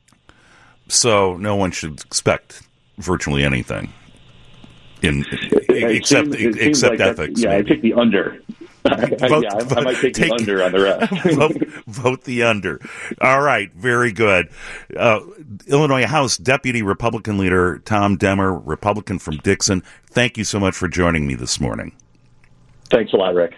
So 0.88 1.36
no 1.36 1.56
one 1.56 1.70
should 1.70 2.00
expect 2.00 2.62
virtually 2.98 3.44
anything 3.44 3.92
in 5.02 5.24
it 5.30 5.96
except 5.96 6.32
seems, 6.32 6.56
except 6.56 6.98
like 6.98 7.08
ethics. 7.08 7.42
Yeah, 7.42 7.50
maybe. 7.50 7.70
I 7.70 7.74
pick 7.74 7.82
the 7.82 7.94
under. 7.94 8.42
vote, 8.88 9.42
yeah, 9.42 9.54
I, 9.54 9.74
I, 9.76 9.80
might 9.82 9.96
take, 9.96 10.14
take, 10.14 10.30
the 10.30 10.32
under 10.32 10.64
on 10.64 10.72
the 10.72 10.80
rest. 10.80 11.12
vote, 11.34 11.84
vote, 11.86 12.24
the 12.24 12.42
under. 12.42 12.80
All 13.20 13.42
right, 13.42 13.70
very 13.74 14.10
good. 14.10 14.48
Uh, 14.96 15.20
Illinois 15.66 16.06
House 16.06 16.38
Deputy 16.38 16.80
Republican 16.80 17.36
Leader 17.36 17.80
Tom 17.80 18.16
Demmer, 18.16 18.62
Republican 18.64 19.18
from 19.18 19.36
Dixon. 19.38 19.82
Thank 20.06 20.38
you 20.38 20.44
so 20.44 20.58
much 20.58 20.74
for 20.74 20.88
joining 20.88 21.26
me 21.26 21.34
this 21.34 21.60
morning. 21.60 21.92
Thanks 22.88 23.12
a 23.12 23.16
lot, 23.16 23.34
Rick. 23.34 23.54